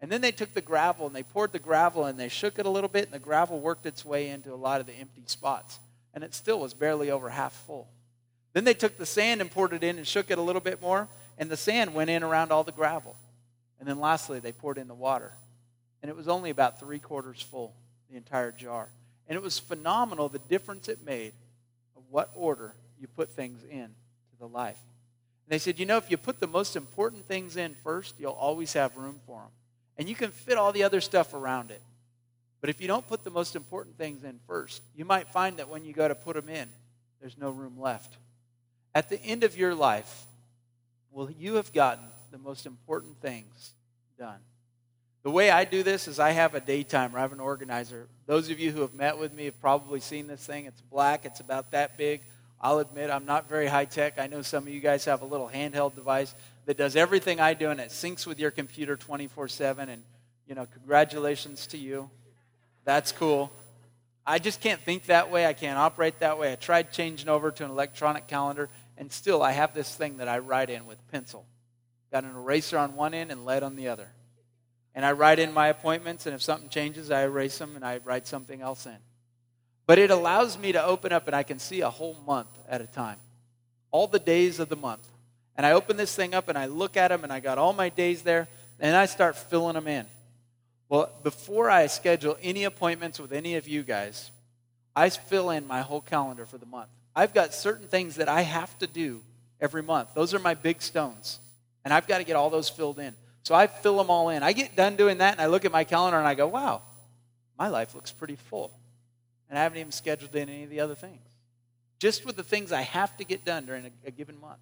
And 0.00 0.12
then 0.12 0.20
they 0.20 0.32
took 0.32 0.54
the 0.54 0.60
gravel 0.60 1.06
and 1.06 1.14
they 1.14 1.22
poured 1.22 1.52
the 1.52 1.58
gravel 1.58 2.04
and 2.04 2.18
they 2.18 2.28
shook 2.28 2.58
it 2.58 2.66
a 2.66 2.70
little 2.70 2.88
bit, 2.88 3.04
and 3.04 3.12
the 3.12 3.18
gravel 3.18 3.60
worked 3.60 3.86
its 3.86 4.04
way 4.04 4.28
into 4.28 4.52
a 4.52 4.56
lot 4.56 4.80
of 4.80 4.86
the 4.86 4.94
empty 4.94 5.22
spots. 5.26 5.78
And 6.14 6.24
it 6.24 6.34
still 6.34 6.60
was 6.60 6.74
barely 6.74 7.10
over 7.10 7.28
half 7.28 7.52
full. 7.52 7.88
Then 8.52 8.64
they 8.64 8.74
took 8.74 8.96
the 8.96 9.06
sand 9.06 9.40
and 9.40 9.50
poured 9.50 9.72
it 9.72 9.84
in 9.84 9.98
and 9.98 10.06
shook 10.06 10.30
it 10.30 10.38
a 10.38 10.42
little 10.42 10.60
bit 10.60 10.80
more, 10.80 11.08
and 11.36 11.50
the 11.50 11.56
sand 11.56 11.94
went 11.94 12.10
in 12.10 12.22
around 12.22 12.50
all 12.50 12.64
the 12.64 12.72
gravel. 12.72 13.16
And 13.78 13.88
then 13.88 14.00
lastly, 14.00 14.40
they 14.40 14.52
poured 14.52 14.78
in 14.78 14.88
the 14.88 14.94
water. 14.94 15.32
And 16.02 16.10
it 16.10 16.16
was 16.16 16.28
only 16.28 16.50
about 16.50 16.80
three 16.80 16.98
quarters 16.98 17.42
full, 17.42 17.74
the 18.10 18.16
entire 18.16 18.50
jar. 18.50 18.88
And 19.28 19.36
it 19.36 19.42
was 19.42 19.58
phenomenal 19.58 20.28
the 20.28 20.38
difference 20.38 20.88
it 20.88 21.04
made 21.04 21.32
of 21.96 22.02
what 22.10 22.30
order 22.34 22.74
you 23.00 23.06
put 23.06 23.30
things 23.30 23.62
in 23.70 23.86
to 23.86 24.38
the 24.38 24.48
life. 24.48 24.78
And 25.48 25.54
they 25.54 25.58
said, 25.58 25.78
you 25.78 25.86
know, 25.86 25.96
if 25.96 26.10
you 26.10 26.18
put 26.18 26.40
the 26.40 26.46
most 26.46 26.76
important 26.76 27.24
things 27.24 27.56
in 27.56 27.74
first, 27.82 28.16
you'll 28.18 28.32
always 28.32 28.74
have 28.74 28.94
room 28.98 29.18
for 29.26 29.40
them. 29.40 29.50
And 29.96 30.06
you 30.06 30.14
can 30.14 30.30
fit 30.30 30.58
all 30.58 30.72
the 30.72 30.82
other 30.82 31.00
stuff 31.00 31.32
around 31.32 31.70
it. 31.70 31.80
But 32.60 32.68
if 32.68 32.82
you 32.82 32.86
don't 32.86 33.06
put 33.06 33.24
the 33.24 33.30
most 33.30 33.56
important 33.56 33.96
things 33.96 34.24
in 34.24 34.40
first, 34.46 34.82
you 34.94 35.06
might 35.06 35.26
find 35.28 35.56
that 35.56 35.70
when 35.70 35.86
you 35.86 35.94
go 35.94 36.06
to 36.06 36.14
put 36.14 36.36
them 36.36 36.50
in, 36.50 36.68
there's 37.18 37.38
no 37.38 37.48
room 37.48 37.80
left. 37.80 38.18
At 38.94 39.08
the 39.08 39.18
end 39.22 39.42
of 39.42 39.56
your 39.56 39.74
life, 39.74 40.26
will 41.10 41.30
you 41.30 41.54
have 41.54 41.72
gotten 41.72 42.04
the 42.30 42.36
most 42.36 42.66
important 42.66 43.16
things 43.22 43.72
done? 44.18 44.40
The 45.22 45.30
way 45.30 45.48
I 45.48 45.64
do 45.64 45.82
this 45.82 46.08
is 46.08 46.18
I 46.18 46.32
have 46.32 46.54
a 46.56 46.60
daytimer. 46.60 47.16
I 47.16 47.22
have 47.22 47.32
an 47.32 47.40
organizer. 47.40 48.06
Those 48.26 48.50
of 48.50 48.60
you 48.60 48.70
who 48.70 48.82
have 48.82 48.92
met 48.92 49.16
with 49.16 49.32
me 49.32 49.46
have 49.46 49.58
probably 49.62 50.00
seen 50.00 50.26
this 50.26 50.44
thing. 50.44 50.66
It's 50.66 50.82
black, 50.82 51.24
it's 51.24 51.40
about 51.40 51.70
that 51.70 51.96
big. 51.96 52.20
I'll 52.60 52.78
admit 52.78 53.10
I'm 53.10 53.24
not 53.24 53.48
very 53.48 53.66
high 53.66 53.84
tech. 53.84 54.18
I 54.18 54.26
know 54.26 54.42
some 54.42 54.66
of 54.66 54.72
you 54.72 54.80
guys 54.80 55.04
have 55.04 55.22
a 55.22 55.24
little 55.24 55.48
handheld 55.48 55.94
device 55.94 56.34
that 56.66 56.76
does 56.76 56.96
everything 56.96 57.40
I 57.40 57.54
do 57.54 57.70
and 57.70 57.80
it 57.80 57.90
syncs 57.90 58.26
with 58.26 58.38
your 58.38 58.50
computer 58.50 58.96
24 58.96 59.48
7. 59.48 59.88
And, 59.88 60.02
you 60.46 60.54
know, 60.54 60.66
congratulations 60.66 61.66
to 61.68 61.78
you. 61.78 62.10
That's 62.84 63.12
cool. 63.12 63.52
I 64.26 64.38
just 64.38 64.60
can't 64.60 64.80
think 64.80 65.06
that 65.06 65.30
way. 65.30 65.46
I 65.46 65.54
can't 65.54 65.78
operate 65.78 66.20
that 66.20 66.38
way. 66.38 66.52
I 66.52 66.56
tried 66.56 66.92
changing 66.92 67.30
over 67.30 67.50
to 67.50 67.64
an 67.64 67.70
electronic 67.70 68.26
calendar, 68.26 68.68
and 68.98 69.10
still 69.10 69.42
I 69.42 69.52
have 69.52 69.72
this 69.72 69.94
thing 69.94 70.18
that 70.18 70.28
I 70.28 70.40
write 70.40 70.68
in 70.68 70.84
with 70.84 70.98
pencil. 71.10 71.46
Got 72.12 72.24
an 72.24 72.36
eraser 72.36 72.76
on 72.76 72.94
one 72.94 73.14
end 73.14 73.30
and 73.30 73.46
lead 73.46 73.62
on 73.62 73.74
the 73.74 73.88
other. 73.88 74.08
And 74.94 75.06
I 75.06 75.12
write 75.12 75.38
in 75.38 75.54
my 75.54 75.68
appointments, 75.68 76.26
and 76.26 76.34
if 76.34 76.42
something 76.42 76.68
changes, 76.68 77.10
I 77.10 77.22
erase 77.22 77.56
them 77.56 77.74
and 77.74 77.84
I 77.84 78.00
write 78.04 78.26
something 78.26 78.60
else 78.60 78.84
in. 78.84 78.98
But 79.88 79.98
it 79.98 80.10
allows 80.10 80.58
me 80.58 80.72
to 80.72 80.84
open 80.84 81.14
up 81.14 81.26
and 81.28 81.34
I 81.34 81.42
can 81.42 81.58
see 81.58 81.80
a 81.80 81.88
whole 81.88 82.14
month 82.26 82.50
at 82.68 82.82
a 82.82 82.86
time, 82.86 83.16
all 83.90 84.06
the 84.06 84.18
days 84.18 84.60
of 84.60 84.68
the 84.68 84.76
month. 84.76 85.08
And 85.56 85.64
I 85.64 85.72
open 85.72 85.96
this 85.96 86.14
thing 86.14 86.34
up 86.34 86.50
and 86.50 86.58
I 86.58 86.66
look 86.66 86.98
at 86.98 87.08
them 87.08 87.24
and 87.24 87.32
I 87.32 87.40
got 87.40 87.56
all 87.56 87.72
my 87.72 87.88
days 87.88 88.20
there. 88.20 88.48
And 88.78 88.94
I 88.94 89.06
start 89.06 89.34
filling 89.34 89.74
them 89.74 89.88
in. 89.88 90.04
Well, 90.90 91.10
before 91.22 91.70
I 91.70 91.86
schedule 91.86 92.36
any 92.42 92.64
appointments 92.64 93.18
with 93.18 93.32
any 93.32 93.56
of 93.56 93.66
you 93.66 93.82
guys, 93.82 94.30
I 94.94 95.08
fill 95.08 95.48
in 95.48 95.66
my 95.66 95.80
whole 95.80 96.02
calendar 96.02 96.44
for 96.44 96.58
the 96.58 96.66
month. 96.66 96.90
I've 97.16 97.32
got 97.32 97.54
certain 97.54 97.88
things 97.88 98.16
that 98.16 98.28
I 98.28 98.42
have 98.42 98.78
to 98.80 98.86
do 98.86 99.22
every 99.58 99.82
month. 99.82 100.10
Those 100.14 100.34
are 100.34 100.38
my 100.38 100.52
big 100.52 100.82
stones. 100.82 101.40
And 101.82 101.94
I've 101.94 102.06
got 102.06 102.18
to 102.18 102.24
get 102.24 102.36
all 102.36 102.50
those 102.50 102.68
filled 102.68 102.98
in. 102.98 103.14
So 103.42 103.54
I 103.54 103.66
fill 103.66 103.96
them 103.96 104.10
all 104.10 104.28
in. 104.28 104.42
I 104.42 104.52
get 104.52 104.76
done 104.76 104.96
doing 104.96 105.18
that 105.18 105.32
and 105.32 105.40
I 105.40 105.46
look 105.46 105.64
at 105.64 105.72
my 105.72 105.84
calendar 105.84 106.18
and 106.18 106.28
I 106.28 106.34
go, 106.34 106.46
wow, 106.46 106.82
my 107.58 107.68
life 107.68 107.94
looks 107.94 108.12
pretty 108.12 108.36
full. 108.36 108.70
And 109.48 109.58
I 109.58 109.62
haven't 109.62 109.78
even 109.78 109.92
scheduled 109.92 110.34
in 110.34 110.48
any 110.48 110.64
of 110.64 110.70
the 110.70 110.80
other 110.80 110.94
things. 110.94 111.20
Just 111.98 112.24
with 112.24 112.36
the 112.36 112.42
things 112.42 112.70
I 112.70 112.82
have 112.82 113.16
to 113.16 113.24
get 113.24 113.44
done 113.44 113.66
during 113.66 113.86
a, 113.86 113.90
a 114.06 114.10
given 114.10 114.40
month. 114.40 114.60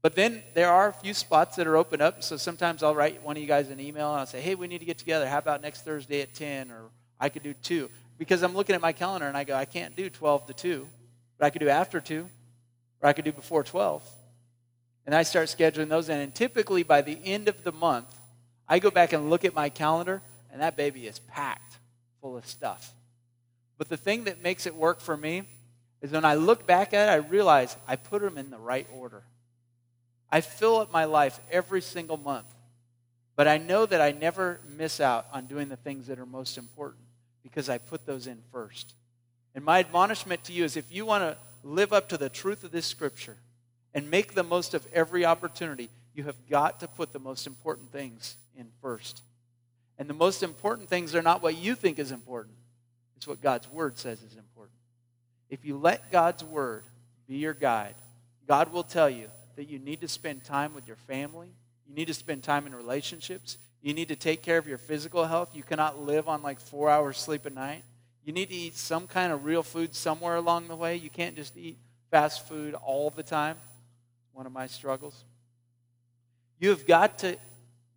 But 0.00 0.14
then 0.14 0.42
there 0.54 0.70
are 0.70 0.88
a 0.88 0.92
few 0.92 1.12
spots 1.12 1.56
that 1.56 1.66
are 1.66 1.76
open 1.76 2.00
up. 2.00 2.22
So 2.22 2.36
sometimes 2.36 2.82
I'll 2.82 2.94
write 2.94 3.22
one 3.22 3.36
of 3.36 3.42
you 3.42 3.48
guys 3.48 3.68
an 3.68 3.80
email 3.80 4.10
and 4.12 4.20
I'll 4.20 4.26
say, 4.26 4.40
hey, 4.40 4.54
we 4.54 4.68
need 4.68 4.78
to 4.78 4.84
get 4.84 4.98
together. 4.98 5.28
How 5.28 5.38
about 5.38 5.60
next 5.60 5.84
Thursday 5.84 6.22
at 6.22 6.34
10? 6.34 6.70
Or 6.70 6.84
I 7.18 7.28
could 7.28 7.42
do 7.42 7.52
2. 7.52 7.90
Because 8.16 8.42
I'm 8.42 8.54
looking 8.54 8.74
at 8.74 8.80
my 8.80 8.92
calendar 8.92 9.26
and 9.26 9.36
I 9.36 9.44
go, 9.44 9.54
I 9.54 9.64
can't 9.64 9.96
do 9.96 10.08
12 10.08 10.46
to 10.46 10.54
2. 10.54 10.88
But 11.38 11.46
I 11.46 11.50
could 11.50 11.60
do 11.60 11.68
after 11.68 12.00
2. 12.00 12.28
Or 13.02 13.08
I 13.08 13.12
could 13.12 13.24
do 13.24 13.32
before 13.32 13.64
12. 13.64 14.02
And 15.06 15.14
I 15.14 15.24
start 15.24 15.48
scheduling 15.48 15.88
those 15.88 16.08
in. 16.08 16.18
And 16.18 16.34
typically 16.34 16.84
by 16.84 17.02
the 17.02 17.18
end 17.24 17.48
of 17.48 17.64
the 17.64 17.72
month, 17.72 18.18
I 18.68 18.78
go 18.78 18.90
back 18.90 19.12
and 19.12 19.30
look 19.30 19.44
at 19.44 19.54
my 19.54 19.68
calendar 19.68 20.22
and 20.52 20.62
that 20.62 20.76
baby 20.76 21.06
is 21.06 21.18
packed 21.18 21.78
full 22.20 22.36
of 22.36 22.46
stuff. 22.46 22.92
But 23.78 23.88
the 23.88 23.96
thing 23.96 24.24
that 24.24 24.42
makes 24.42 24.66
it 24.66 24.74
work 24.74 25.00
for 25.00 25.16
me 25.16 25.44
is 26.02 26.12
when 26.12 26.24
I 26.24 26.34
look 26.34 26.66
back 26.66 26.92
at 26.92 27.08
it, 27.08 27.12
I 27.12 27.28
realize 27.28 27.76
I 27.86 27.96
put 27.96 28.22
them 28.22 28.36
in 28.36 28.50
the 28.50 28.58
right 28.58 28.86
order. 28.92 29.22
I 30.30 30.40
fill 30.40 30.78
up 30.78 30.92
my 30.92 31.04
life 31.06 31.40
every 31.50 31.80
single 31.80 32.16
month, 32.16 32.52
but 33.36 33.48
I 33.48 33.56
know 33.56 33.86
that 33.86 34.00
I 34.00 34.12
never 34.12 34.60
miss 34.76 35.00
out 35.00 35.26
on 35.32 35.46
doing 35.46 35.68
the 35.68 35.76
things 35.76 36.08
that 36.08 36.18
are 36.18 36.26
most 36.26 36.58
important 36.58 37.04
because 37.42 37.68
I 37.68 37.78
put 37.78 38.04
those 38.04 38.26
in 38.26 38.42
first. 38.52 38.94
And 39.54 39.64
my 39.64 39.78
admonishment 39.78 40.44
to 40.44 40.52
you 40.52 40.64
is 40.64 40.76
if 40.76 40.92
you 40.92 41.06
want 41.06 41.22
to 41.22 41.36
live 41.62 41.92
up 41.92 42.10
to 42.10 42.18
the 42.18 42.28
truth 42.28 42.62
of 42.62 42.70
this 42.70 42.86
scripture 42.86 43.36
and 43.94 44.10
make 44.10 44.34
the 44.34 44.42
most 44.42 44.74
of 44.74 44.86
every 44.92 45.24
opportunity, 45.24 45.88
you 46.14 46.24
have 46.24 46.36
got 46.48 46.80
to 46.80 46.88
put 46.88 47.12
the 47.12 47.18
most 47.18 47.46
important 47.46 47.90
things 47.90 48.36
in 48.56 48.66
first. 48.82 49.22
And 49.98 50.08
the 50.08 50.14
most 50.14 50.42
important 50.42 50.88
things 50.88 51.14
are 51.14 51.22
not 51.22 51.42
what 51.42 51.56
you 51.56 51.74
think 51.74 51.98
is 51.98 52.12
important, 52.12 52.54
it's 53.18 53.26
what 53.26 53.42
God's 53.42 53.68
word 53.68 53.98
says 53.98 54.22
is 54.22 54.36
important. 54.36 54.76
If 55.50 55.64
you 55.64 55.76
let 55.76 56.12
God's 56.12 56.44
word 56.44 56.84
be 57.26 57.38
your 57.38 57.52
guide, 57.52 57.96
God 58.46 58.72
will 58.72 58.84
tell 58.84 59.10
you 59.10 59.26
that 59.56 59.64
you 59.64 59.80
need 59.80 60.02
to 60.02 60.08
spend 60.08 60.44
time 60.44 60.72
with 60.72 60.86
your 60.86 60.94
family. 60.94 61.48
You 61.88 61.96
need 61.96 62.06
to 62.06 62.14
spend 62.14 62.44
time 62.44 62.64
in 62.64 62.76
relationships. 62.76 63.58
You 63.82 63.92
need 63.92 64.06
to 64.06 64.14
take 64.14 64.40
care 64.40 64.56
of 64.56 64.68
your 64.68 64.78
physical 64.78 65.24
health. 65.24 65.50
You 65.52 65.64
cannot 65.64 66.00
live 66.00 66.28
on 66.28 66.42
like 66.42 66.60
four 66.60 66.90
hours 66.90 67.18
sleep 67.18 67.44
a 67.44 67.50
night. 67.50 67.82
You 68.24 68.32
need 68.32 68.50
to 68.50 68.54
eat 68.54 68.76
some 68.76 69.08
kind 69.08 69.32
of 69.32 69.44
real 69.44 69.64
food 69.64 69.96
somewhere 69.96 70.36
along 70.36 70.68
the 70.68 70.76
way. 70.76 70.94
You 70.94 71.10
can't 71.10 71.34
just 71.34 71.56
eat 71.56 71.76
fast 72.12 72.46
food 72.46 72.74
all 72.74 73.10
the 73.10 73.24
time. 73.24 73.56
One 74.32 74.46
of 74.46 74.52
my 74.52 74.68
struggles. 74.68 75.24
You 76.60 76.68
have 76.68 76.86
got 76.86 77.18
to 77.18 77.36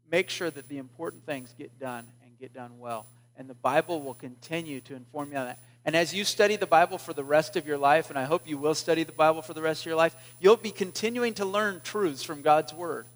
make 0.09 0.31
sure 0.31 0.49
that 0.49 0.67
the 0.67 0.79
important 0.79 1.27
things 1.27 1.53
get 1.59 1.79
done 1.79 2.07
and 2.23 2.39
get 2.39 2.55
done 2.55 2.79
well. 2.79 3.05
And 3.37 3.49
the 3.49 3.55
Bible 3.55 4.01
will 4.01 4.13
continue 4.13 4.81
to 4.81 4.95
inform 4.95 5.31
you 5.31 5.37
on 5.37 5.47
that. 5.47 5.59
And 5.83 5.95
as 5.95 6.13
you 6.13 6.23
study 6.23 6.57
the 6.57 6.67
Bible 6.67 6.97
for 6.97 7.13
the 7.13 7.23
rest 7.23 7.55
of 7.55 7.65
your 7.65 7.77
life, 7.77 8.09
and 8.09 8.19
I 8.19 8.23
hope 8.23 8.47
you 8.47 8.57
will 8.57 8.75
study 8.75 9.03
the 9.03 9.11
Bible 9.11 9.41
for 9.41 9.53
the 9.53 9.61
rest 9.61 9.81
of 9.81 9.87
your 9.87 9.95
life, 9.95 10.15
you'll 10.39 10.57
be 10.57 10.71
continuing 10.71 11.33
to 11.35 11.45
learn 11.45 11.81
truths 11.83 12.23
from 12.23 12.41
God's 12.41 12.73
Word 12.73 13.07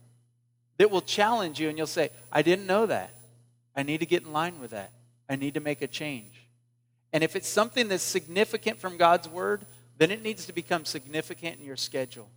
that 0.78 0.90
will 0.90 1.02
challenge 1.02 1.60
you, 1.60 1.70
and 1.70 1.78
you'll 1.78 1.88
say, 1.88 2.10
I 2.32 2.42
didn't 2.42 2.66
know 2.66 2.86
that. 2.88 3.12
I 3.76 3.84
need 3.84 4.00
to 4.00 4.06
get 4.06 4.24
in 4.24 4.32
line 4.32 4.60
with 4.60 4.72
that. 4.72 4.92
I 5.30 5.36
need 5.36 5.54
to 5.54 5.60
make 5.60 5.82
a 5.82 5.88
change. 5.88 6.48
And 7.14 7.24
if 7.24 7.36
it's 7.36 7.48
something 7.48 7.88
that's 7.88 8.04
significant 8.04 8.80
from 8.80 8.98
God's 8.98 9.30
Word, 9.30 9.66
then 9.98 10.12
it 10.12 10.22
needs 10.22 10.46
to 10.48 10.54
become 10.54 10.86
significant 10.86 11.60
in 11.60 11.66
your 11.66 11.78
schedule. 11.78 12.30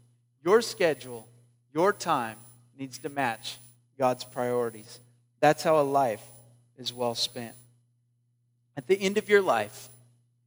Your 0.45 0.63
schedule, 0.63 1.27
your 1.75 1.93
time, 1.93 2.37
needs 2.79 2.99
to 2.99 3.09
match 3.09 3.59
God's 3.99 4.25
priorities. 4.25 5.01
That's 5.41 5.63
how 5.63 5.81
a 5.81 5.83
life 5.83 6.23
is 6.77 6.93
well 6.93 7.15
spent. 7.15 7.55
At 8.79 8.87
the 8.87 8.95
end 8.95 9.19
of 9.19 9.29
your 9.29 9.43
life, 9.43 9.89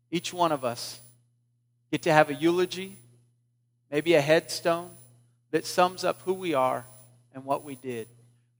each 0.10 0.34
one 0.34 0.54
of 0.54 0.64
us 0.64 1.02
get 1.92 2.04
to 2.04 2.14
have 2.14 2.30
a 2.30 2.34
eulogy, 2.34 2.96
maybe 3.92 4.14
a 4.14 4.22
headstone 4.22 4.90
that 5.52 5.66
sums 5.66 6.06
up 6.06 6.22
who 6.22 6.32
we 6.32 6.54
are 6.54 6.86
and 7.36 7.44
what 7.44 7.66
we 7.66 7.76
did. 7.76 8.08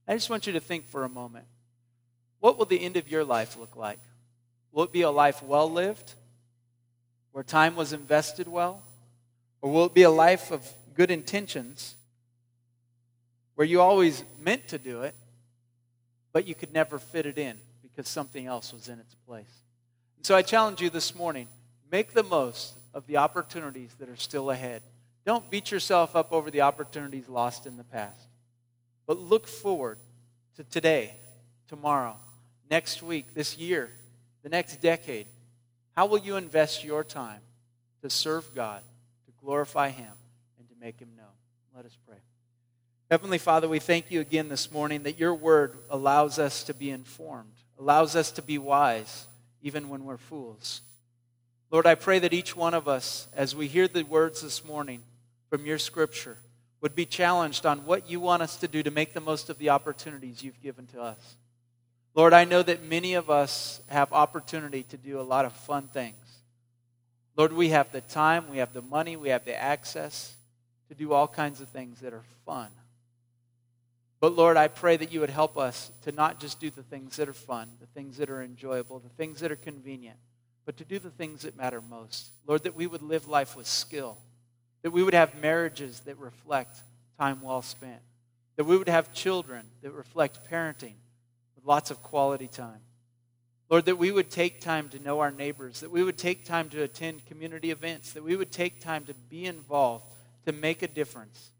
I 0.06 0.12
just 0.12 0.28
want 0.28 0.46
you 0.46 0.52
to 0.52 0.60
think 0.60 0.86
for 0.88 1.04
a 1.04 1.08
moment. 1.08 1.46
What 2.40 2.58
will 2.58 2.66
the 2.66 2.84
end 2.84 2.98
of 2.98 3.10
your 3.10 3.24
life 3.24 3.56
look 3.56 3.74
like? 3.74 3.98
Will 4.72 4.84
it 4.84 4.92
be 4.92 5.00
a 5.00 5.10
life 5.10 5.42
well 5.42 5.70
lived, 5.70 6.12
where 7.30 7.42
time 7.42 7.74
was 7.74 7.94
invested 7.94 8.48
well? 8.48 8.82
Or 9.62 9.72
will 9.72 9.86
it 9.86 9.94
be 9.94 10.02
a 10.02 10.10
life 10.10 10.50
of 10.50 10.70
good 10.92 11.10
intentions, 11.10 11.94
where 13.54 13.66
you 13.66 13.80
always 13.80 14.22
meant 14.38 14.68
to 14.68 14.78
do 14.78 15.00
it, 15.00 15.14
but 16.30 16.46
you 16.46 16.54
could 16.54 16.74
never 16.74 16.98
fit 16.98 17.24
it 17.24 17.38
in 17.38 17.56
because 17.94 18.08
something 18.08 18.46
else 18.46 18.72
was 18.72 18.88
in 18.88 18.98
its 18.98 19.14
place? 19.26 19.62
So 20.22 20.34
I 20.34 20.42
challenge 20.42 20.80
you 20.80 20.90
this 20.90 21.14
morning 21.14 21.48
make 21.90 22.12
the 22.12 22.22
most 22.22 22.74
of 22.94 23.06
the 23.06 23.18
opportunities 23.18 23.94
that 23.98 24.08
are 24.08 24.16
still 24.16 24.50
ahead. 24.50 24.82
Don't 25.24 25.50
beat 25.50 25.70
yourself 25.70 26.16
up 26.16 26.32
over 26.32 26.50
the 26.50 26.62
opportunities 26.62 27.28
lost 27.28 27.66
in 27.66 27.76
the 27.76 27.84
past, 27.84 28.28
but 29.06 29.18
look 29.18 29.46
forward 29.46 29.98
to 30.56 30.64
today, 30.64 31.14
tomorrow, 31.68 32.16
next 32.70 33.02
week, 33.02 33.34
this 33.34 33.56
year, 33.56 33.90
the 34.42 34.48
next 34.48 34.80
decade. 34.80 35.26
How 35.96 36.06
will 36.06 36.18
you 36.18 36.36
invest 36.36 36.84
your 36.84 37.04
time 37.04 37.40
to 38.02 38.10
serve 38.10 38.54
God, 38.54 38.82
to 39.26 39.32
glorify 39.44 39.90
Him, 39.90 40.12
and 40.58 40.68
to 40.68 40.74
make 40.80 40.98
Him 40.98 41.10
known? 41.16 41.26
Let 41.76 41.84
us 41.84 41.96
pray. 42.06 42.18
Heavenly 43.10 43.38
Father, 43.38 43.68
we 43.68 43.78
thank 43.78 44.10
you 44.10 44.20
again 44.20 44.48
this 44.48 44.72
morning 44.72 45.02
that 45.02 45.18
your 45.18 45.34
word 45.34 45.76
allows 45.90 46.38
us 46.38 46.64
to 46.64 46.74
be 46.74 46.90
informed, 46.90 47.52
allows 47.82 48.14
us 48.14 48.30
to 48.30 48.42
be 48.42 48.58
wise 48.58 49.26
even 49.60 49.88
when 49.88 50.04
we're 50.04 50.16
fools. 50.16 50.82
Lord, 51.68 51.84
I 51.84 51.96
pray 51.96 52.20
that 52.20 52.32
each 52.32 52.54
one 52.54 52.74
of 52.74 52.86
us, 52.86 53.26
as 53.34 53.56
we 53.56 53.66
hear 53.66 53.88
the 53.88 54.04
words 54.04 54.40
this 54.40 54.64
morning 54.64 55.02
from 55.50 55.66
your 55.66 55.78
scripture, 55.78 56.36
would 56.80 56.94
be 56.94 57.06
challenged 57.06 57.66
on 57.66 57.84
what 57.84 58.08
you 58.08 58.20
want 58.20 58.40
us 58.40 58.54
to 58.56 58.68
do 58.68 58.84
to 58.84 58.92
make 58.92 59.14
the 59.14 59.20
most 59.20 59.50
of 59.50 59.58
the 59.58 59.70
opportunities 59.70 60.44
you've 60.44 60.62
given 60.62 60.86
to 60.88 61.02
us. 61.02 61.36
Lord, 62.14 62.32
I 62.32 62.44
know 62.44 62.62
that 62.62 62.84
many 62.84 63.14
of 63.14 63.30
us 63.30 63.80
have 63.88 64.12
opportunity 64.12 64.84
to 64.84 64.96
do 64.96 65.18
a 65.18 65.22
lot 65.22 65.44
of 65.44 65.52
fun 65.52 65.88
things. 65.88 66.14
Lord, 67.36 67.52
we 67.52 67.70
have 67.70 67.90
the 67.90 68.02
time, 68.02 68.48
we 68.48 68.58
have 68.58 68.72
the 68.72 68.82
money, 68.82 69.16
we 69.16 69.30
have 69.30 69.44
the 69.44 69.60
access 69.60 70.36
to 70.88 70.94
do 70.94 71.12
all 71.12 71.26
kinds 71.26 71.60
of 71.60 71.68
things 71.68 72.00
that 72.00 72.12
are 72.12 72.24
fun. 72.46 72.68
But 74.22 74.36
Lord, 74.36 74.56
I 74.56 74.68
pray 74.68 74.96
that 74.96 75.12
you 75.12 75.18
would 75.18 75.30
help 75.30 75.58
us 75.58 75.90
to 76.02 76.12
not 76.12 76.38
just 76.38 76.60
do 76.60 76.70
the 76.70 76.84
things 76.84 77.16
that 77.16 77.28
are 77.28 77.32
fun, 77.32 77.68
the 77.80 77.88
things 77.88 78.18
that 78.18 78.30
are 78.30 78.40
enjoyable, 78.40 79.00
the 79.00 79.08
things 79.08 79.40
that 79.40 79.50
are 79.50 79.56
convenient, 79.56 80.16
but 80.64 80.76
to 80.76 80.84
do 80.84 81.00
the 81.00 81.10
things 81.10 81.42
that 81.42 81.56
matter 81.56 81.80
most. 81.80 82.30
Lord, 82.46 82.62
that 82.62 82.76
we 82.76 82.86
would 82.86 83.02
live 83.02 83.26
life 83.26 83.56
with 83.56 83.66
skill, 83.66 84.16
that 84.82 84.92
we 84.92 85.02
would 85.02 85.12
have 85.12 85.34
marriages 85.34 85.98
that 86.00 86.16
reflect 86.18 86.78
time 87.18 87.40
well 87.42 87.62
spent, 87.62 87.98
that 88.54 88.62
we 88.62 88.78
would 88.78 88.88
have 88.88 89.12
children 89.12 89.66
that 89.82 89.90
reflect 89.90 90.48
parenting 90.48 90.94
with 91.56 91.64
lots 91.64 91.90
of 91.90 92.00
quality 92.04 92.46
time. 92.46 92.78
Lord, 93.68 93.86
that 93.86 93.98
we 93.98 94.12
would 94.12 94.30
take 94.30 94.60
time 94.60 94.88
to 94.90 95.02
know 95.02 95.18
our 95.18 95.32
neighbors, 95.32 95.80
that 95.80 95.90
we 95.90 96.04
would 96.04 96.16
take 96.16 96.44
time 96.44 96.68
to 96.68 96.84
attend 96.84 97.26
community 97.26 97.72
events, 97.72 98.12
that 98.12 98.22
we 98.22 98.36
would 98.36 98.52
take 98.52 98.80
time 98.80 99.04
to 99.06 99.14
be 99.14 99.46
involved, 99.46 100.04
to 100.46 100.52
make 100.52 100.82
a 100.82 100.88
difference, 100.88 101.50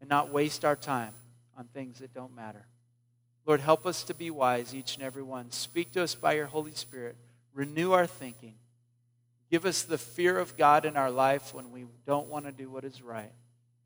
and 0.00 0.10
not 0.10 0.32
waste 0.32 0.64
our 0.64 0.74
time 0.74 1.12
on 1.58 1.66
things 1.66 1.98
that 1.98 2.14
don't 2.14 2.34
matter. 2.34 2.66
Lord, 3.44 3.60
help 3.60 3.86
us 3.86 4.04
to 4.04 4.14
be 4.14 4.30
wise, 4.30 4.74
each 4.74 4.94
and 4.94 5.02
every 5.02 5.22
one. 5.22 5.50
Speak 5.50 5.92
to 5.92 6.02
us 6.02 6.14
by 6.14 6.34
your 6.34 6.46
Holy 6.46 6.72
Spirit. 6.72 7.16
Renew 7.54 7.92
our 7.92 8.06
thinking. 8.06 8.54
Give 9.50 9.64
us 9.64 9.82
the 9.82 9.98
fear 9.98 10.38
of 10.38 10.56
God 10.56 10.84
in 10.84 10.96
our 10.96 11.10
life 11.10 11.54
when 11.54 11.72
we 11.72 11.86
don't 12.06 12.28
want 12.28 12.44
to 12.44 12.52
do 12.52 12.70
what 12.70 12.84
is 12.84 13.02
right. 13.02 13.32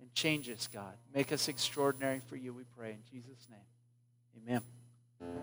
And 0.00 0.12
change 0.14 0.50
us, 0.50 0.68
God. 0.72 0.94
Make 1.14 1.32
us 1.32 1.48
extraordinary 1.48 2.20
for 2.28 2.36
you, 2.36 2.52
we 2.52 2.64
pray. 2.76 2.90
In 2.90 3.02
Jesus' 3.10 3.46
name, 3.48 4.48
amen. 4.48 5.42